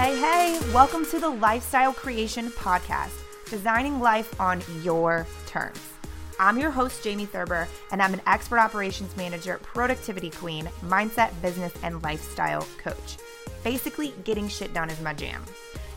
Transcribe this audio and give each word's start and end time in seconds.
Hey, 0.00 0.16
hey, 0.18 0.72
welcome 0.72 1.04
to 1.10 1.20
the 1.20 1.28
Lifestyle 1.28 1.92
Creation 1.92 2.48
Podcast, 2.52 3.20
designing 3.50 4.00
life 4.00 4.40
on 4.40 4.62
your 4.82 5.26
terms. 5.44 5.78
I'm 6.38 6.58
your 6.58 6.70
host, 6.70 7.04
Jamie 7.04 7.26
Thurber, 7.26 7.68
and 7.92 8.00
I'm 8.00 8.14
an 8.14 8.22
expert 8.26 8.60
operations 8.60 9.14
manager, 9.18 9.60
productivity 9.62 10.30
queen, 10.30 10.70
mindset, 10.82 11.38
business, 11.42 11.74
and 11.82 12.02
lifestyle 12.02 12.66
coach. 12.78 13.18
Basically, 13.62 14.14
getting 14.24 14.48
shit 14.48 14.72
done 14.72 14.88
is 14.88 15.02
my 15.02 15.12
jam. 15.12 15.44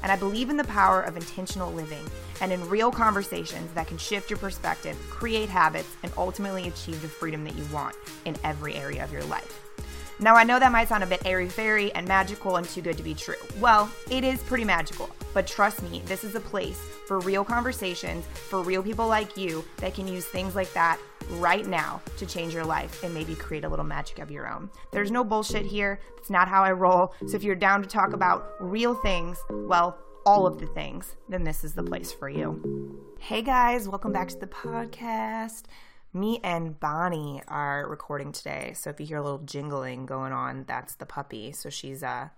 And 0.01 0.11
I 0.11 0.17
believe 0.17 0.49
in 0.49 0.57
the 0.57 0.65
power 0.65 1.01
of 1.01 1.15
intentional 1.15 1.71
living 1.71 2.03
and 2.41 2.51
in 2.51 2.69
real 2.69 2.91
conversations 2.91 3.73
that 3.73 3.87
can 3.87 3.97
shift 3.97 4.29
your 4.29 4.37
perspective, 4.37 4.97
create 5.09 5.47
habits, 5.47 5.95
and 6.03 6.11
ultimately 6.17 6.67
achieve 6.67 7.01
the 7.01 7.07
freedom 7.07 7.45
that 7.45 7.55
you 7.55 7.63
want 7.71 7.95
in 8.25 8.35
every 8.43 8.75
area 8.75 9.01
of 9.01 9.13
your 9.13 9.23
life. 9.23 9.72
Now, 10.19 10.35
I 10.35 10.43
know 10.43 10.59
that 10.59 10.71
might 10.71 10.87
sound 10.87 11.03
a 11.03 11.07
bit 11.07 11.25
airy 11.25 11.49
fairy 11.49 11.91
and 11.93 12.07
magical 12.07 12.57
and 12.57 12.69
too 12.69 12.81
good 12.81 12.97
to 12.97 13.03
be 13.03 13.15
true. 13.15 13.35
Well, 13.59 13.91
it 14.11 14.23
is 14.23 14.41
pretty 14.43 14.63
magical, 14.63 15.09
but 15.33 15.47
trust 15.47 15.81
me, 15.81 16.03
this 16.05 16.23
is 16.23 16.35
a 16.35 16.39
place 16.39 16.79
for 17.07 17.19
real 17.19 17.43
conversations, 17.43 18.25
for 18.25 18.61
real 18.61 18.83
people 18.83 19.07
like 19.07 19.35
you 19.35 19.65
that 19.77 19.95
can 19.95 20.07
use 20.07 20.25
things 20.25 20.55
like 20.55 20.71
that 20.73 20.99
right 21.31 21.65
now 21.65 21.99
to 22.17 22.25
change 22.25 22.53
your 22.53 22.63
life 22.63 23.03
and 23.03 23.13
maybe 23.13 23.33
create 23.33 23.63
a 23.63 23.69
little 23.69 23.85
magic 23.85 24.19
of 24.19 24.29
your 24.29 24.47
own. 24.47 24.69
There's 24.91 25.11
no 25.11 25.23
bullshit 25.23 25.65
here. 25.65 25.99
It's 26.17 26.29
not 26.29 26.47
how 26.47 26.63
I 26.63 26.73
roll. 26.73 27.13
So 27.27 27.35
if 27.35 27.43
you're 27.43 27.55
down 27.55 27.81
to 27.81 27.87
talk 27.87 28.13
about 28.13 28.53
real 28.59 28.93
things, 28.93 29.39
well, 29.49 29.97
all 30.25 30.45
of 30.45 30.59
the 30.59 30.67
things, 30.67 31.15
then 31.27 31.43
this 31.43 31.63
is 31.63 31.73
the 31.73 31.83
place 31.83 32.11
for 32.11 32.29
you. 32.29 33.01
Hey 33.19 33.41
guys, 33.41 33.89
welcome 33.89 34.11
back 34.11 34.29
to 34.29 34.37
the 34.37 34.47
podcast 34.47 35.63
me 36.13 36.39
and 36.43 36.79
Bonnie 36.79 37.41
are 37.47 37.87
recording 37.87 38.31
today. 38.31 38.73
So 38.75 38.89
if 38.89 38.99
you 38.99 39.05
hear 39.05 39.17
a 39.17 39.23
little 39.23 39.39
jingling 39.39 40.05
going 40.05 40.31
on, 40.31 40.65
that's 40.67 40.95
the 40.95 41.05
puppy. 41.05 41.51
So 41.51 41.69
she's 41.69 42.03
uh 42.03 42.29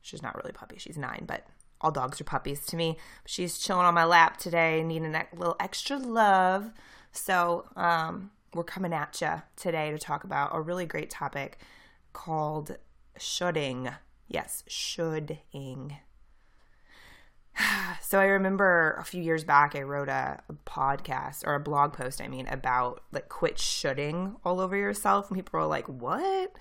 she's 0.00 0.22
not 0.22 0.36
really 0.36 0.52
puppy, 0.52 0.76
she's 0.78 0.98
nine, 0.98 1.24
but 1.26 1.46
all 1.80 1.90
dogs 1.90 2.20
are 2.20 2.24
puppies 2.24 2.64
to 2.66 2.76
me. 2.76 2.98
She's 3.26 3.58
chilling 3.58 3.86
on 3.86 3.94
my 3.94 4.04
lap 4.04 4.36
today, 4.36 4.82
needing 4.82 5.14
a 5.14 5.26
little 5.34 5.56
extra 5.58 5.96
love. 5.96 6.70
So 7.12 7.66
um 7.76 8.30
we're 8.54 8.64
coming 8.64 8.92
at 8.92 9.20
you 9.20 9.42
today 9.56 9.90
to 9.90 9.98
talk 9.98 10.24
about 10.24 10.50
a 10.54 10.60
really 10.60 10.84
great 10.84 11.08
topic 11.08 11.58
called 12.12 12.76
shoulding. 13.18 13.88
Yes, 14.28 14.62
shoulding. 14.66 15.96
so 18.00 18.18
I 18.18 18.24
remember 18.24 18.96
a 18.98 19.04
few 19.04 19.22
years 19.22 19.44
back, 19.44 19.74
I 19.74 19.82
wrote 19.82 20.08
a, 20.08 20.40
podcast 20.66 21.46
or 21.46 21.54
a 21.54 21.60
blog 21.60 21.92
post, 21.92 22.20
I 22.20 22.28
mean, 22.28 22.46
about 22.48 23.02
like 23.12 23.28
quit 23.28 23.58
shoulding 23.58 24.36
all 24.44 24.60
over 24.60 24.76
yourself. 24.76 25.28
And 25.28 25.36
people 25.36 25.58
were 25.58 25.66
like, 25.66 25.88
what? 25.88 26.52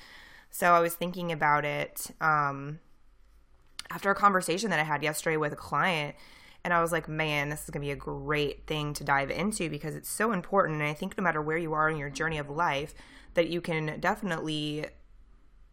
So 0.50 0.74
I 0.74 0.80
was 0.80 0.96
thinking 0.96 1.32
about 1.32 1.66
it 1.66 2.12
um, 2.20 2.80
after 3.90 4.12
a 4.12 4.16
conversation 4.16 4.70
that 4.72 4.80
I 4.80 4.84
had 4.84 5.04
yesterday 5.04 5.38
with 5.38 5.54
a 5.54 5.58
client. 5.58 6.16
And 6.64 6.74
I 6.74 6.82
was 6.82 6.92
like, 6.92 7.08
man, 7.08 7.50
this 7.50 7.64
is 7.64 7.70
going 7.70 7.82
to 7.82 7.88
be 7.88 7.92
a 7.92 7.96
great 7.96 8.68
thing 8.68 8.94
to 8.94 9.04
dive 9.04 9.32
into 9.32 9.70
because 9.70 9.96
it's 9.96 10.10
so 10.10 10.32
important. 10.32 10.82
And 10.82 10.90
I 10.90 10.94
think 10.94 11.18
no 11.18 11.24
matter 11.24 11.42
where 11.42 11.58
you 11.58 11.74
are 11.74 11.90
in 11.90 11.98
your 11.98 12.10
journey 12.10 12.38
of 12.38 12.50
life, 12.50 12.94
that 13.34 13.50
you 13.50 13.62
can 13.62 14.00
definitely 14.00 14.86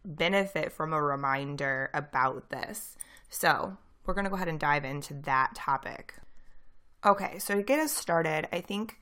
benefit 0.03 0.71
from 0.71 0.93
a 0.93 1.01
reminder 1.01 1.91
about 1.93 2.49
this. 2.49 2.95
So 3.29 3.77
we're 4.09 4.15
going 4.15 4.25
to 4.25 4.31
go 4.31 4.37
ahead 4.37 4.47
and 4.47 4.59
dive 4.59 4.83
into 4.83 5.13
that 5.13 5.53
topic. 5.53 6.15
Okay, 7.05 7.37
so 7.37 7.53
to 7.53 7.61
get 7.61 7.77
us 7.77 7.93
started, 7.93 8.47
I 8.51 8.59
think 8.59 8.99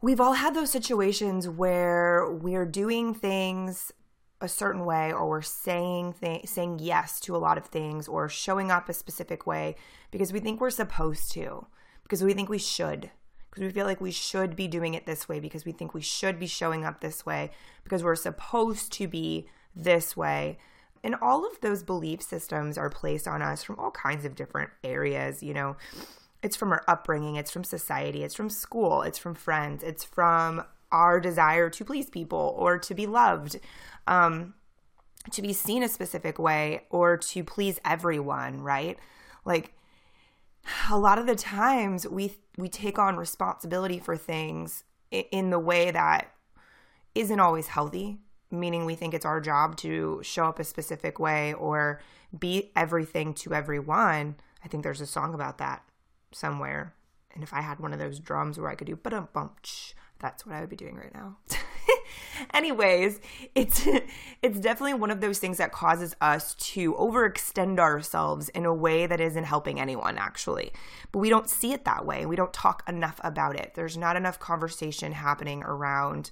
we've 0.00 0.20
all 0.20 0.32
had 0.32 0.56
those 0.56 0.72
situations 0.72 1.48
where 1.48 2.28
we're 2.28 2.66
doing 2.66 3.14
things 3.14 3.92
a 4.40 4.48
certain 4.48 4.84
way 4.84 5.12
or 5.12 5.28
we're 5.28 5.40
saying 5.40 6.16
th- 6.20 6.48
saying 6.48 6.80
yes 6.80 7.20
to 7.20 7.36
a 7.36 7.38
lot 7.38 7.56
of 7.56 7.66
things 7.66 8.08
or 8.08 8.28
showing 8.28 8.72
up 8.72 8.88
a 8.88 8.92
specific 8.92 9.46
way 9.46 9.76
because 10.10 10.32
we 10.32 10.40
think 10.40 10.60
we're 10.60 10.68
supposed 10.70 11.30
to 11.30 11.64
because 12.02 12.24
we 12.24 12.32
think 12.32 12.48
we 12.48 12.58
should 12.58 13.08
because 13.50 13.62
we 13.62 13.70
feel 13.70 13.86
like 13.86 14.00
we 14.00 14.10
should 14.10 14.56
be 14.56 14.66
doing 14.66 14.94
it 14.94 15.06
this 15.06 15.28
way 15.28 15.38
because 15.38 15.64
we 15.64 15.70
think 15.70 15.94
we 15.94 16.00
should 16.00 16.40
be 16.40 16.48
showing 16.48 16.84
up 16.84 17.00
this 17.00 17.24
way 17.24 17.52
because 17.84 18.02
we're 18.02 18.16
supposed 18.16 18.90
to 18.90 19.06
be 19.06 19.46
this 19.76 20.16
way 20.16 20.58
and 21.04 21.14
all 21.20 21.46
of 21.46 21.60
those 21.60 21.82
belief 21.82 22.22
systems 22.22 22.78
are 22.78 22.90
placed 22.90 23.26
on 23.26 23.42
us 23.42 23.62
from 23.62 23.78
all 23.78 23.90
kinds 23.90 24.24
of 24.24 24.34
different 24.34 24.70
areas, 24.84 25.42
you 25.42 25.54
know. 25.54 25.76
It's 26.42 26.56
from 26.56 26.72
our 26.72 26.82
upbringing, 26.88 27.36
it's 27.36 27.50
from 27.50 27.64
society, 27.64 28.24
it's 28.24 28.34
from 28.34 28.50
school, 28.50 29.02
it's 29.02 29.18
from 29.18 29.34
friends, 29.34 29.82
it's 29.82 30.04
from 30.04 30.64
our 30.90 31.20
desire 31.20 31.70
to 31.70 31.84
please 31.84 32.10
people 32.10 32.54
or 32.58 32.78
to 32.78 32.94
be 32.94 33.06
loved, 33.06 33.58
um, 34.06 34.54
to 35.30 35.40
be 35.40 35.52
seen 35.52 35.82
a 35.82 35.88
specific 35.88 36.38
way, 36.38 36.84
or 36.90 37.16
to 37.16 37.44
please 37.44 37.80
everyone, 37.84 38.60
right? 38.60 38.98
Like 39.44 39.72
a 40.90 40.98
lot 40.98 41.18
of 41.18 41.26
the 41.26 41.36
times 41.36 42.06
we 42.06 42.36
we 42.58 42.68
take 42.68 42.98
on 42.98 43.16
responsibility 43.16 43.98
for 43.98 44.16
things 44.16 44.84
in 45.10 45.50
the 45.50 45.58
way 45.58 45.90
that 45.90 46.32
isn't 47.14 47.40
always 47.40 47.68
healthy 47.68 48.18
meaning 48.52 48.84
we 48.84 48.94
think 48.94 49.14
it's 49.14 49.26
our 49.26 49.40
job 49.40 49.76
to 49.78 50.20
show 50.22 50.44
up 50.44 50.58
a 50.58 50.64
specific 50.64 51.18
way 51.18 51.54
or 51.54 52.00
be 52.38 52.70
everything 52.76 53.34
to 53.34 53.54
everyone. 53.54 54.36
I 54.64 54.68
think 54.68 54.82
there's 54.82 55.00
a 55.00 55.06
song 55.06 55.34
about 55.34 55.58
that 55.58 55.82
somewhere. 56.32 56.94
And 57.34 57.42
if 57.42 57.52
I 57.52 57.60
had 57.60 57.80
one 57.80 57.92
of 57.92 57.98
those 57.98 58.18
drums 58.18 58.58
where 58.58 58.70
I 58.70 58.74
could 58.74 58.86
do 58.86 58.96
bump 58.96 59.32
bump, 59.32 59.58
that's 60.18 60.46
what 60.46 60.54
I 60.54 60.60
would 60.60 60.70
be 60.70 60.76
doing 60.76 60.96
right 60.96 61.12
now. 61.14 61.36
Anyways, 62.54 63.20
it's 63.54 63.86
it's 64.42 64.60
definitely 64.60 64.94
one 64.94 65.10
of 65.10 65.20
those 65.20 65.38
things 65.38 65.58
that 65.58 65.72
causes 65.72 66.14
us 66.20 66.54
to 66.54 66.94
overextend 66.94 67.78
ourselves 67.78 68.48
in 68.50 68.64
a 68.64 68.74
way 68.74 69.06
that 69.06 69.20
isn't 69.20 69.44
helping 69.44 69.80
anyone 69.80 70.18
actually. 70.18 70.72
But 71.10 71.20
we 71.20 71.28
don't 71.28 71.50
see 71.50 71.72
it 71.72 71.84
that 71.84 72.06
way. 72.06 72.26
We 72.26 72.36
don't 72.36 72.52
talk 72.52 72.82
enough 72.88 73.20
about 73.24 73.56
it. 73.56 73.72
There's 73.74 73.96
not 73.96 74.16
enough 74.16 74.38
conversation 74.38 75.12
happening 75.12 75.62
around 75.62 76.30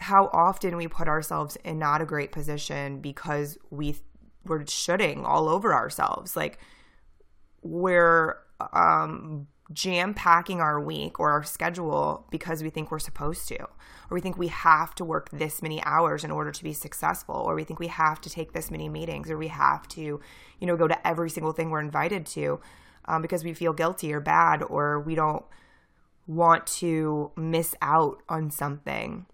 how 0.00 0.30
often 0.32 0.76
we 0.76 0.88
put 0.88 1.08
ourselves 1.08 1.56
in 1.64 1.78
not 1.78 2.00
a 2.00 2.06
great 2.06 2.32
position 2.32 3.00
because 3.00 3.58
we 3.70 3.96
we're 4.46 4.66
shoulding 4.66 5.26
all 5.26 5.48
over 5.48 5.74
ourselves. 5.74 6.36
Like 6.36 6.58
we're 7.62 8.38
um 8.72 9.46
jam 9.72 10.14
packing 10.14 10.60
our 10.60 10.80
week 10.80 11.20
or 11.20 11.30
our 11.30 11.44
schedule 11.44 12.26
because 12.30 12.62
we 12.62 12.70
think 12.70 12.90
we're 12.90 12.98
supposed 12.98 13.46
to 13.46 13.60
or 13.60 13.68
we 14.10 14.20
think 14.20 14.36
we 14.36 14.48
have 14.48 14.94
to 14.94 15.04
work 15.04 15.28
this 15.30 15.62
many 15.62 15.82
hours 15.84 16.24
in 16.24 16.30
order 16.30 16.50
to 16.50 16.64
be 16.64 16.72
successful 16.72 17.36
or 17.36 17.54
we 17.54 17.62
think 17.62 17.78
we 17.78 17.86
have 17.86 18.20
to 18.20 18.28
take 18.28 18.52
this 18.52 18.70
many 18.70 18.88
meetings 18.88 19.30
or 19.30 19.38
we 19.38 19.46
have 19.46 19.86
to 19.86 20.00
you 20.00 20.66
know 20.66 20.76
go 20.76 20.88
to 20.88 21.06
every 21.06 21.30
single 21.30 21.52
thing 21.52 21.70
we're 21.70 21.80
invited 21.80 22.26
to 22.26 22.60
um, 23.04 23.22
because 23.22 23.44
we 23.44 23.54
feel 23.54 23.72
guilty 23.72 24.12
or 24.12 24.18
bad 24.18 24.62
or 24.64 24.98
we 25.00 25.14
don't 25.14 25.44
want 26.26 26.66
to 26.66 27.30
miss 27.36 27.76
out 27.80 28.22
on 28.28 28.50
something 28.50 29.24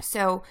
so 0.00 0.42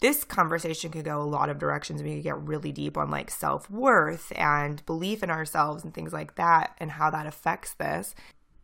this 0.00 0.24
conversation 0.24 0.90
could 0.90 1.04
go 1.04 1.20
a 1.20 1.24
lot 1.24 1.48
of 1.48 1.58
directions. 1.58 2.02
We 2.02 2.16
could 2.16 2.24
get 2.24 2.38
really 2.38 2.72
deep 2.72 2.96
on 2.96 3.10
like 3.10 3.30
self 3.30 3.70
worth 3.70 4.32
and 4.36 4.84
belief 4.86 5.22
in 5.22 5.30
ourselves 5.30 5.84
and 5.84 5.94
things 5.94 6.12
like 6.12 6.34
that 6.34 6.74
and 6.78 6.90
how 6.92 7.10
that 7.10 7.26
affects 7.26 7.74
this. 7.74 8.14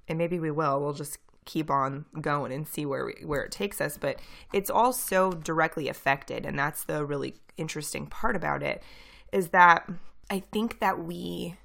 And 0.08 0.18
maybe 0.18 0.38
we 0.38 0.50
will. 0.50 0.80
We'll 0.80 0.92
just 0.92 1.18
keep 1.44 1.70
on 1.70 2.04
going 2.20 2.52
and 2.52 2.66
see 2.66 2.84
where 2.84 3.06
we, 3.06 3.24
where 3.24 3.42
it 3.42 3.52
takes 3.52 3.80
us. 3.80 3.96
But 3.96 4.20
it's 4.52 4.70
all 4.70 4.92
so 4.92 5.32
directly 5.32 5.88
affected, 5.88 6.44
and 6.44 6.58
that's 6.58 6.84
the 6.84 7.04
really 7.04 7.34
interesting 7.56 8.06
part 8.06 8.36
about 8.36 8.62
it. 8.62 8.82
Is 9.32 9.48
that 9.48 9.88
I 10.28 10.40
think 10.52 10.80
that 10.80 11.02
we 11.02 11.56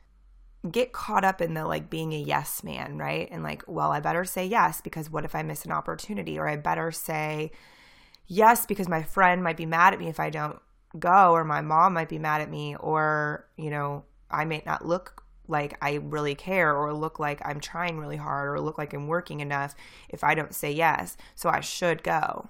get 0.72 0.94
caught 0.94 1.24
up 1.24 1.42
in 1.42 1.54
the 1.54 1.66
like 1.66 1.90
being 1.90 2.14
a 2.14 2.20
yes 2.20 2.64
man, 2.64 2.98
right? 2.98 3.28
And 3.32 3.44
like, 3.44 3.64
well, 3.68 3.92
I 3.92 4.00
better 4.00 4.26
say 4.26 4.46
yes 4.46 4.82
because 4.82 5.10
what 5.12 5.26
if 5.26 5.36
I 5.36 5.44
miss 5.44 5.66
an 5.66 5.72
opportunity? 5.72 6.40
Or 6.40 6.48
I 6.48 6.56
better 6.56 6.92
say 6.92 7.52
yes, 8.28 8.66
because 8.66 8.88
my 8.88 9.04
friend 9.04 9.44
might 9.44 9.58
be 9.58 9.66
mad 9.66 9.94
at 9.94 10.00
me 10.00 10.08
if 10.08 10.20
I 10.20 10.30
don't 10.30 10.60
go, 10.98 11.32
or 11.32 11.44
my 11.44 11.62
mom 11.62 11.94
might 11.94 12.10
be 12.10 12.20
mad 12.20 12.42
at 12.42 12.50
me, 12.50 12.76
or, 12.76 13.48
you 13.58 13.70
know, 13.70 14.06
I 14.30 14.46
may 14.46 14.64
not 14.66 14.86
look 14.86 15.24
like 15.48 15.78
I 15.82 15.96
really 15.96 16.36
care, 16.36 16.76
or 16.76 16.94
look 16.94 17.20
like 17.20 17.42
I'm 17.46 17.60
trying 17.60 18.00
really 18.00 18.18
hard, 18.18 18.50
or 18.50 18.60
look 18.60 18.78
like 18.78 18.94
I'm 18.94 19.08
working 19.08 19.42
enough 19.42 19.76
if 20.10 20.24
I 20.24 20.34
don't 20.34 20.56
say 20.56 20.72
yes. 20.72 21.18
So 21.36 21.50
I 21.50 21.60
should 21.60 22.02
go. 22.04 22.50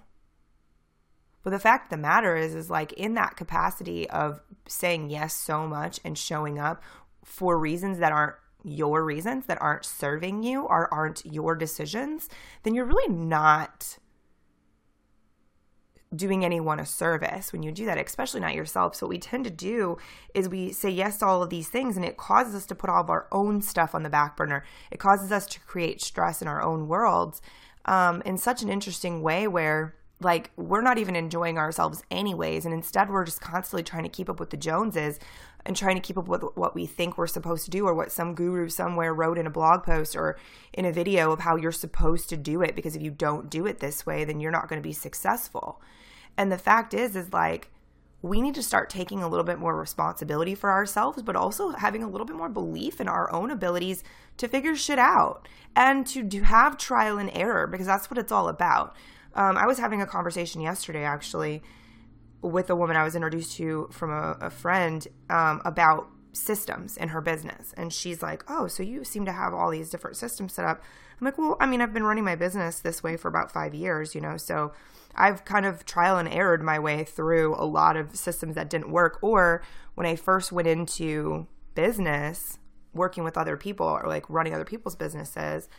But 1.44 1.52
the 1.52 1.60
fact 1.60 1.86
of 1.86 1.90
the 1.92 2.02
matter 2.02 2.36
is, 2.36 2.56
is 2.56 2.70
like 2.70 2.94
in 2.94 3.14
that 3.16 3.36
capacity 3.36 4.10
of 4.10 4.42
saying 4.68 5.10
yes 5.10 5.34
so 5.34 5.68
much 5.68 6.00
and 6.04 6.18
showing 6.18 6.58
up 6.58 6.82
for 7.24 7.60
reasons 7.60 8.00
that 8.00 8.12
aren't 8.12 8.36
your 8.64 9.06
reasons, 9.06 9.46
that 9.46 9.62
aren't 9.62 9.86
serving 9.86 10.42
you 10.42 10.64
or 10.64 10.92
aren't 10.92 11.24
your 11.24 11.56
decisions, 11.56 12.30
then 12.64 12.74
you're 12.74 12.86
really 12.86 13.14
not 13.14 14.00
doing 16.16 16.46
anyone 16.46 16.80
a 16.80 16.86
service 16.86 17.52
when 17.52 17.64
you 17.64 17.72
do 17.72 17.86
that, 17.86 17.98
especially 17.98 18.40
not 18.40 18.56
yourself. 18.56 18.96
So, 18.96 19.06
what 19.06 19.12
we 19.12 19.20
tend 19.20 19.44
to 19.46 19.50
do 19.50 19.98
is 20.34 20.50
we 20.50 20.72
say 20.72 20.90
yes 20.90 21.18
to 21.20 21.26
all 21.26 21.44
of 21.44 21.50
these 21.50 21.70
things, 21.70 21.96
and 21.96 22.06
it 22.06 22.18
causes 22.18 22.56
us 22.56 22.66
to 22.68 22.76
put 22.76 22.90
all 22.90 23.02
of 23.02 23.10
our 23.10 23.28
own 23.32 23.62
stuff 23.62 23.96
on 23.96 24.04
the 24.04 24.10
back 24.10 24.38
burner. 24.38 24.64
It 24.92 25.00
causes 25.00 25.32
us 25.32 25.46
to 25.48 25.60
create 25.62 26.02
stress 26.02 26.42
in 26.42 26.48
our 26.48 26.62
own 26.62 26.88
worlds 26.88 27.42
um, 27.86 28.22
in 28.26 28.38
such 28.38 28.62
an 28.62 28.70
interesting 28.70 29.22
way 29.22 29.48
where 29.48 29.96
like 30.22 30.52
we're 30.56 30.82
not 30.82 30.98
even 30.98 31.16
enjoying 31.16 31.58
ourselves 31.58 32.04
anyways 32.10 32.66
and 32.66 32.74
instead 32.74 33.10
we're 33.10 33.26
just 33.26 33.42
constantly 33.42 33.84
trying 33.84 34.04
to 34.04 34.10
keep 34.10 34.30
up 34.30 34.40
with 34.40 34.50
the 34.50 34.58
joneses 34.58 35.20
and 35.66 35.76
trying 35.76 35.96
to 35.96 36.02
keep 36.02 36.18
up 36.18 36.28
with 36.28 36.44
what 36.56 36.74
we 36.74 36.86
think 36.86 37.18
we're 37.18 37.28
supposed 37.28 37.66
to 37.66 37.72
do 37.72 37.86
or 37.86 37.94
what 37.94 38.12
some 38.12 38.34
guru 38.34 38.70
somewhere 38.70 39.14
wrote 39.14 39.38
in 39.38 39.48
a 39.48 39.52
blog 39.52 39.84
post 39.84 40.16
or 40.16 40.38
in 40.74 40.86
a 40.86 40.92
video 40.92 41.32
of 41.32 41.40
how 41.40 41.56
you're 41.56 41.72
supposed 41.72 42.30
to 42.30 42.38
do 42.38 42.62
it 42.62 42.76
because 42.76 42.96
if 42.96 43.02
you 43.02 43.12
don't 43.12 43.50
do 43.50 43.66
it 43.66 43.80
this 43.80 44.06
way 44.06 44.24
then 44.24 44.40
you're 44.40 44.52
not 44.52 44.70
going 44.70 44.82
to 44.82 44.88
be 44.88 44.94
successful 44.94 45.82
and 46.38 46.52
the 46.52 46.58
fact 46.58 46.94
is 46.94 47.16
is 47.16 47.34
like 47.34 47.72
we 48.22 48.42
need 48.42 48.56
to 48.56 48.64
start 48.64 48.90
taking 48.90 49.22
a 49.22 49.28
little 49.28 49.44
bit 49.44 49.60
more 49.60 49.76
responsibility 49.76 50.56
for 50.56 50.72
ourselves, 50.72 51.22
but 51.22 51.36
also 51.36 51.70
having 51.72 52.02
a 52.02 52.10
little 52.10 52.26
bit 52.26 52.36
more 52.36 52.50
belief 52.50 53.00
in 53.00 53.08
our 53.08 53.32
own 53.32 53.52
abilities 53.52 54.04
to 54.38 54.48
figure 54.48 54.76
shit 54.76 54.98
out 54.98 55.48
and 55.76 56.08
to 56.08 56.42
have 56.42 56.76
trial 56.78 57.20
and 57.20 57.30
error 57.34 57.68
because 57.68 57.86
that's 57.86 58.10
what 58.10 58.18
it's 58.18 58.32
all 58.32 58.50
about. 58.50 58.96
Um, 59.36 59.58
I 59.58 59.68
was 59.68 59.78
having 59.78 60.02
a 60.02 60.08
conversation 60.08 60.62
yesterday 60.62 61.04
actually 61.04 61.62
with 62.42 62.70
a 62.70 62.76
woman 62.76 62.96
I 62.96 63.04
was 63.04 63.16
introduced 63.16 63.58
to 63.58 63.90
from 63.92 64.12
a, 64.12 64.38
a 64.42 64.50
friend 64.50 65.08
um, 65.30 65.62
about 65.64 66.08
systems 66.34 66.98
in 66.98 67.10
her 67.10 67.22
business. 67.22 67.74
And 67.78 67.94
she's 67.94 68.24
like, 68.24 68.44
Oh, 68.50 68.68
so 68.68 68.82
you 68.82 69.04
seem 69.04 69.26
to 69.26 69.32
have 69.32 69.54
all 69.54 69.70
these 69.70 69.90
different 69.92 70.18
systems 70.18 70.54
set 70.54 70.66
up. 70.66 70.82
I'm 71.20 71.26
like, 71.26 71.38
Well, 71.38 71.58
I 71.60 71.66
mean, 71.66 71.82
I've 71.82 71.94
been 71.94 72.04
running 72.04 72.24
my 72.24 72.36
business 72.36 72.80
this 72.80 73.04
way 73.04 73.18
for 73.18 73.28
about 73.28 73.52
five 73.52 73.74
years, 73.74 74.16
you 74.16 74.22
know, 74.22 74.38
so 74.38 74.74
I've 75.16 75.46
kind 75.46 75.66
of 75.66 75.86
trial 75.86 76.18
and 76.18 76.28
errored 76.28 76.62
my 76.62 76.78
way 76.80 77.04
through 77.04 77.56
a 77.56 77.66
lot 77.66 77.96
of 77.96 78.16
systems 78.16 78.56
that 78.56 78.70
didn't 78.70 78.92
work. 78.92 79.20
Or 79.22 79.64
when 79.96 80.06
I 80.06 80.16
first 80.16 80.52
went 80.52 80.68
into 80.68 81.48
business, 81.74 82.60
working 82.94 83.24
with 83.24 83.38
other 83.38 83.58
people 83.58 83.86
or 83.86 84.04
like 84.08 84.30
running 84.30 84.54
other 84.54 84.66
people's 84.66 84.96
businesses, 84.96 85.70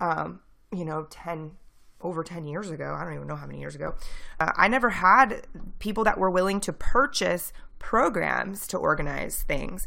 um, 0.00 0.40
you 0.72 0.84
know, 0.84 1.06
10, 1.10 1.52
over 2.00 2.22
10 2.22 2.44
years 2.44 2.70
ago, 2.70 2.96
I 2.98 3.04
don't 3.04 3.14
even 3.14 3.26
know 3.26 3.36
how 3.36 3.46
many 3.46 3.60
years 3.60 3.74
ago, 3.74 3.94
uh, 4.38 4.52
I 4.56 4.68
never 4.68 4.90
had 4.90 5.46
people 5.78 6.04
that 6.04 6.18
were 6.18 6.30
willing 6.30 6.60
to 6.60 6.72
purchase 6.72 7.52
programs 7.78 8.66
to 8.68 8.76
organize 8.76 9.42
things. 9.42 9.86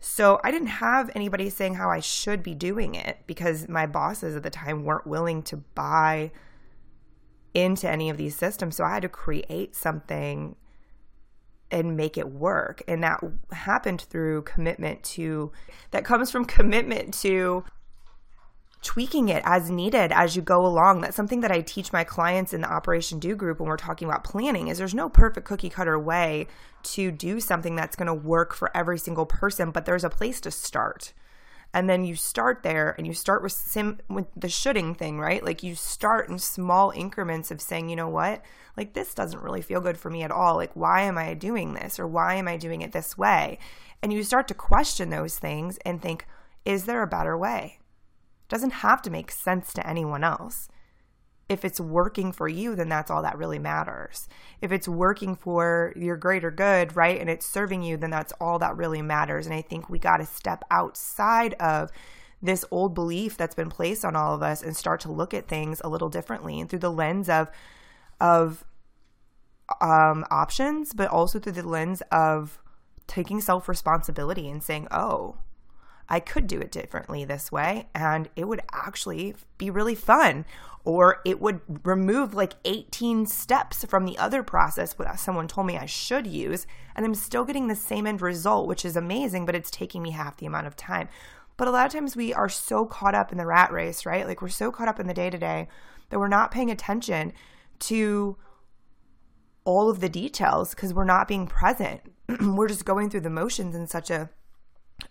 So 0.00 0.40
I 0.44 0.50
didn't 0.50 0.68
have 0.68 1.10
anybody 1.14 1.50
saying 1.50 1.74
how 1.74 1.90
I 1.90 2.00
should 2.00 2.42
be 2.42 2.54
doing 2.54 2.94
it 2.94 3.18
because 3.26 3.68
my 3.68 3.86
bosses 3.86 4.36
at 4.36 4.42
the 4.42 4.50
time 4.50 4.84
weren't 4.84 5.06
willing 5.06 5.42
to 5.44 5.56
buy 5.56 6.30
into 7.52 7.88
any 7.88 8.08
of 8.08 8.16
these 8.16 8.36
systems. 8.36 8.76
So 8.76 8.84
I 8.84 8.94
had 8.94 9.02
to 9.02 9.08
create 9.08 9.74
something 9.74 10.54
and 11.70 11.96
make 11.96 12.16
it 12.16 12.30
work. 12.30 12.82
And 12.86 13.02
that 13.02 13.20
happened 13.52 14.02
through 14.02 14.42
commitment 14.42 15.02
to, 15.04 15.52
that 15.90 16.04
comes 16.04 16.30
from 16.30 16.44
commitment 16.44 17.12
to 17.14 17.64
tweaking 18.82 19.28
it 19.28 19.42
as 19.44 19.70
needed 19.70 20.12
as 20.12 20.36
you 20.36 20.42
go 20.42 20.64
along. 20.64 21.00
That's 21.00 21.16
something 21.16 21.40
that 21.40 21.50
I 21.50 21.60
teach 21.60 21.92
my 21.92 22.04
clients 22.04 22.52
in 22.52 22.60
the 22.60 22.72
Operation 22.72 23.18
Do 23.18 23.34
group 23.34 23.58
when 23.60 23.68
we're 23.68 23.76
talking 23.76 24.08
about 24.08 24.24
planning 24.24 24.68
is 24.68 24.78
there's 24.78 24.94
no 24.94 25.08
perfect 25.08 25.46
cookie 25.46 25.70
cutter 25.70 25.98
way 25.98 26.46
to 26.84 27.10
do 27.10 27.40
something 27.40 27.74
that's 27.74 27.96
going 27.96 28.06
to 28.06 28.14
work 28.14 28.54
for 28.54 28.74
every 28.76 28.98
single 28.98 29.26
person, 29.26 29.70
but 29.70 29.84
there's 29.84 30.04
a 30.04 30.10
place 30.10 30.40
to 30.42 30.50
start. 30.50 31.12
And 31.74 31.88
then 31.90 32.04
you 32.04 32.14
start 32.14 32.62
there 32.62 32.94
and 32.96 33.06
you 33.06 33.12
start 33.12 33.42
with 33.42 33.52
sim 33.52 33.98
with 34.08 34.26
the 34.34 34.48
shoulding 34.48 34.94
thing 34.94 35.18
right? 35.18 35.44
Like 35.44 35.62
you 35.62 35.74
start 35.74 36.30
in 36.30 36.38
small 36.38 36.90
increments 36.92 37.50
of 37.50 37.60
saying 37.60 37.90
you 37.90 37.96
know 37.96 38.08
what? 38.08 38.42
Like 38.76 38.94
this 38.94 39.12
doesn't 39.12 39.42
really 39.42 39.60
feel 39.60 39.80
good 39.80 39.98
for 39.98 40.08
me 40.08 40.22
at 40.22 40.30
all. 40.30 40.56
Like 40.56 40.72
why 40.74 41.02
am 41.02 41.18
i 41.18 41.34
doing 41.34 41.74
this? 41.74 41.98
Or 41.98 42.06
why 42.06 42.36
am 42.36 42.48
i 42.48 42.56
doing 42.56 42.80
it 42.80 42.92
this 42.92 43.18
way? 43.18 43.58
And 44.02 44.12
you 44.12 44.22
start 44.22 44.48
to 44.48 44.54
question 44.54 45.10
those 45.10 45.38
things 45.38 45.78
and 45.84 46.00
think 46.00 46.26
is 46.64 46.84
there 46.84 47.02
a 47.02 47.06
better 47.06 47.36
way 47.36 47.78
it 48.48 48.50
doesn't 48.50 48.70
have 48.70 49.02
to 49.02 49.10
make 49.10 49.30
sense 49.30 49.72
to 49.74 49.86
anyone 49.86 50.24
else 50.24 50.68
if 51.48 51.64
it's 51.64 51.80
working 51.80 52.30
for 52.32 52.46
you, 52.46 52.74
then 52.74 52.88
that's 52.88 53.10
all 53.10 53.22
that 53.22 53.38
really 53.38 53.58
matters. 53.58 54.28
If 54.60 54.70
it's 54.70 54.86
working 54.86 55.34
for 55.34 55.92
your 55.96 56.16
greater 56.16 56.50
good, 56.50 56.94
right, 56.94 57.18
and 57.18 57.30
it's 57.30 57.46
serving 57.46 57.82
you, 57.82 57.96
then 57.96 58.10
that's 58.10 58.34
all 58.40 58.58
that 58.58 58.76
really 58.76 59.00
matters. 59.00 59.46
And 59.46 59.54
I 59.54 59.62
think 59.62 59.88
we 59.88 59.98
got 59.98 60.18
to 60.18 60.26
step 60.26 60.62
outside 60.70 61.54
of 61.54 61.90
this 62.42 62.64
old 62.70 62.94
belief 62.94 63.36
that's 63.36 63.54
been 63.54 63.70
placed 63.70 64.04
on 64.04 64.14
all 64.14 64.34
of 64.34 64.42
us 64.42 64.62
and 64.62 64.76
start 64.76 65.00
to 65.00 65.10
look 65.10 65.32
at 65.32 65.48
things 65.48 65.80
a 65.82 65.88
little 65.88 66.10
differently 66.10 66.60
and 66.60 66.68
through 66.68 66.78
the 66.80 66.92
lens 66.92 67.28
of 67.28 67.50
of 68.20 68.64
um, 69.80 70.24
options, 70.30 70.92
but 70.92 71.08
also 71.08 71.38
through 71.38 71.52
the 71.52 71.66
lens 71.66 72.02
of 72.12 72.58
taking 73.06 73.40
self 73.40 73.68
responsibility 73.68 74.48
and 74.48 74.62
saying, 74.62 74.86
"Oh, 74.90 75.36
I 76.08 76.20
could 76.20 76.46
do 76.46 76.60
it 76.60 76.72
differently 76.72 77.24
this 77.24 77.52
way 77.52 77.88
and 77.94 78.28
it 78.34 78.48
would 78.48 78.62
actually 78.72 79.34
be 79.58 79.70
really 79.70 79.94
fun. 79.94 80.44
Or 80.84 81.20
it 81.26 81.38
would 81.40 81.60
remove 81.84 82.32
like 82.32 82.54
18 82.64 83.26
steps 83.26 83.84
from 83.84 84.06
the 84.06 84.16
other 84.16 84.42
process 84.42 84.94
that 84.94 85.20
someone 85.20 85.46
told 85.46 85.66
me 85.66 85.76
I 85.76 85.84
should 85.84 86.26
use. 86.26 86.66
And 86.96 87.04
I'm 87.04 87.14
still 87.14 87.44
getting 87.44 87.68
the 87.68 87.74
same 87.74 88.06
end 88.06 88.22
result, 88.22 88.68
which 88.68 88.86
is 88.86 88.96
amazing, 88.96 89.44
but 89.44 89.54
it's 89.54 89.70
taking 89.70 90.02
me 90.02 90.12
half 90.12 90.38
the 90.38 90.46
amount 90.46 90.66
of 90.66 90.76
time. 90.76 91.08
But 91.58 91.68
a 91.68 91.72
lot 91.72 91.86
of 91.86 91.92
times 91.92 92.16
we 92.16 92.32
are 92.32 92.48
so 92.48 92.86
caught 92.86 93.14
up 93.14 93.32
in 93.32 93.38
the 93.38 93.44
rat 93.44 93.70
race, 93.70 94.06
right? 94.06 94.26
Like 94.26 94.40
we're 94.40 94.48
so 94.48 94.70
caught 94.70 94.88
up 94.88 94.98
in 95.00 95.08
the 95.08 95.14
day 95.14 95.28
to 95.28 95.36
day 95.36 95.68
that 96.08 96.18
we're 96.18 96.28
not 96.28 96.52
paying 96.52 96.70
attention 96.70 97.34
to 97.80 98.38
all 99.64 99.90
of 99.90 100.00
the 100.00 100.08
details 100.08 100.70
because 100.70 100.94
we're 100.94 101.04
not 101.04 101.28
being 101.28 101.46
present. 101.46 102.00
we're 102.40 102.68
just 102.68 102.86
going 102.86 103.10
through 103.10 103.20
the 103.20 103.28
motions 103.28 103.74
in 103.74 103.86
such 103.86 104.08
a 104.08 104.30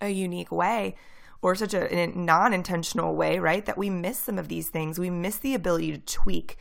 a 0.01 0.09
unique 0.09 0.51
way 0.51 0.95
or 1.41 1.55
such 1.55 1.73
a, 1.73 1.93
a 1.93 2.07
non-intentional 2.07 3.15
way, 3.15 3.39
right? 3.39 3.65
That 3.65 3.77
we 3.77 3.89
miss 3.89 4.17
some 4.17 4.39
of 4.39 4.47
these 4.47 4.69
things. 4.69 4.99
We 4.99 5.09
miss 5.09 5.37
the 5.37 5.53
ability 5.53 5.91
to 5.91 5.99
tweak 5.99 6.57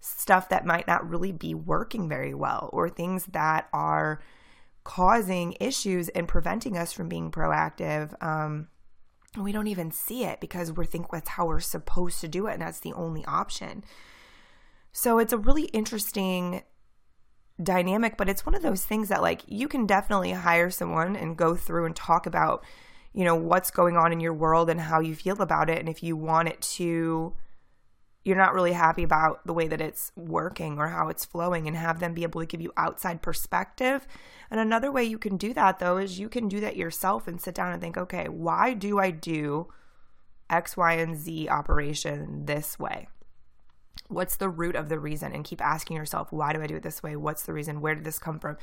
stuff 0.00 0.48
that 0.48 0.66
might 0.66 0.86
not 0.86 1.08
really 1.08 1.32
be 1.32 1.54
working 1.54 2.08
very 2.08 2.34
well 2.34 2.70
or 2.72 2.88
things 2.88 3.26
that 3.26 3.68
are 3.72 4.20
causing 4.84 5.56
issues 5.60 6.08
and 6.10 6.26
preventing 6.26 6.76
us 6.76 6.92
from 6.92 7.08
being 7.08 7.30
proactive. 7.30 8.20
Um, 8.22 8.68
we 9.38 9.52
don't 9.52 9.66
even 9.68 9.90
see 9.90 10.24
it 10.24 10.40
because 10.40 10.72
we 10.72 10.86
think 10.86 11.10
that's 11.10 11.30
how 11.30 11.46
we're 11.46 11.60
supposed 11.60 12.20
to 12.20 12.28
do 12.28 12.46
it 12.46 12.54
and 12.54 12.62
that's 12.62 12.80
the 12.80 12.94
only 12.94 13.24
option. 13.26 13.84
So 14.92 15.18
it's 15.18 15.32
a 15.32 15.38
really 15.38 15.64
interesting 15.64 16.62
dynamic, 17.62 18.16
but 18.16 18.28
it's 18.28 18.46
one 18.46 18.54
of 18.54 18.62
those 18.62 18.84
things 18.84 19.08
that 19.08 19.22
like 19.22 19.42
you 19.46 19.68
can 19.68 19.86
definitely 19.86 20.32
hire 20.32 20.70
someone 20.70 21.16
and 21.16 21.36
go 21.36 21.54
through 21.54 21.86
and 21.86 21.94
talk 21.94 22.26
about, 22.26 22.64
you 23.12 23.24
know, 23.24 23.34
what's 23.34 23.70
going 23.70 23.96
on 23.96 24.12
in 24.12 24.20
your 24.20 24.34
world 24.34 24.70
and 24.70 24.80
how 24.80 25.00
you 25.00 25.14
feel 25.14 25.40
about 25.40 25.70
it. 25.70 25.78
And 25.78 25.88
if 25.88 26.02
you 26.02 26.16
want 26.16 26.48
it 26.48 26.60
to, 26.62 27.34
you're 28.24 28.36
not 28.36 28.54
really 28.54 28.72
happy 28.72 29.02
about 29.02 29.46
the 29.46 29.54
way 29.54 29.66
that 29.66 29.80
it's 29.80 30.12
working 30.14 30.78
or 30.78 30.88
how 30.88 31.08
it's 31.08 31.24
flowing 31.24 31.66
and 31.66 31.76
have 31.76 32.00
them 32.00 32.14
be 32.14 32.22
able 32.22 32.40
to 32.40 32.46
give 32.46 32.60
you 32.60 32.72
outside 32.76 33.22
perspective. 33.22 34.06
And 34.50 34.60
another 34.60 34.92
way 34.92 35.04
you 35.04 35.18
can 35.18 35.36
do 35.36 35.54
that 35.54 35.78
though 35.78 35.96
is 35.96 36.18
you 36.18 36.28
can 36.28 36.48
do 36.48 36.60
that 36.60 36.76
yourself 36.76 37.26
and 37.26 37.40
sit 37.40 37.54
down 37.54 37.72
and 37.72 37.80
think, 37.80 37.96
okay, 37.96 38.28
why 38.28 38.74
do 38.74 38.98
I 38.98 39.10
do 39.10 39.68
X, 40.50 40.76
Y, 40.76 40.94
and 40.94 41.16
Z 41.16 41.48
operation 41.48 42.44
this 42.46 42.78
way? 42.78 43.08
What's 44.08 44.36
the 44.36 44.48
root 44.48 44.76
of 44.76 44.88
the 44.88 44.98
reason? 44.98 45.32
And 45.32 45.44
keep 45.44 45.60
asking 45.60 45.96
yourself 45.96 46.32
why 46.32 46.52
do 46.52 46.62
i 46.62 46.66
do 46.66 46.76
it 46.76 46.82
this 46.82 47.02
way? 47.02 47.16
What's 47.16 47.42
the 47.42 47.52
reason? 47.52 47.80
Where 47.80 47.94
did 47.94 48.04
this 48.04 48.18
come 48.18 48.38
from? 48.38 48.56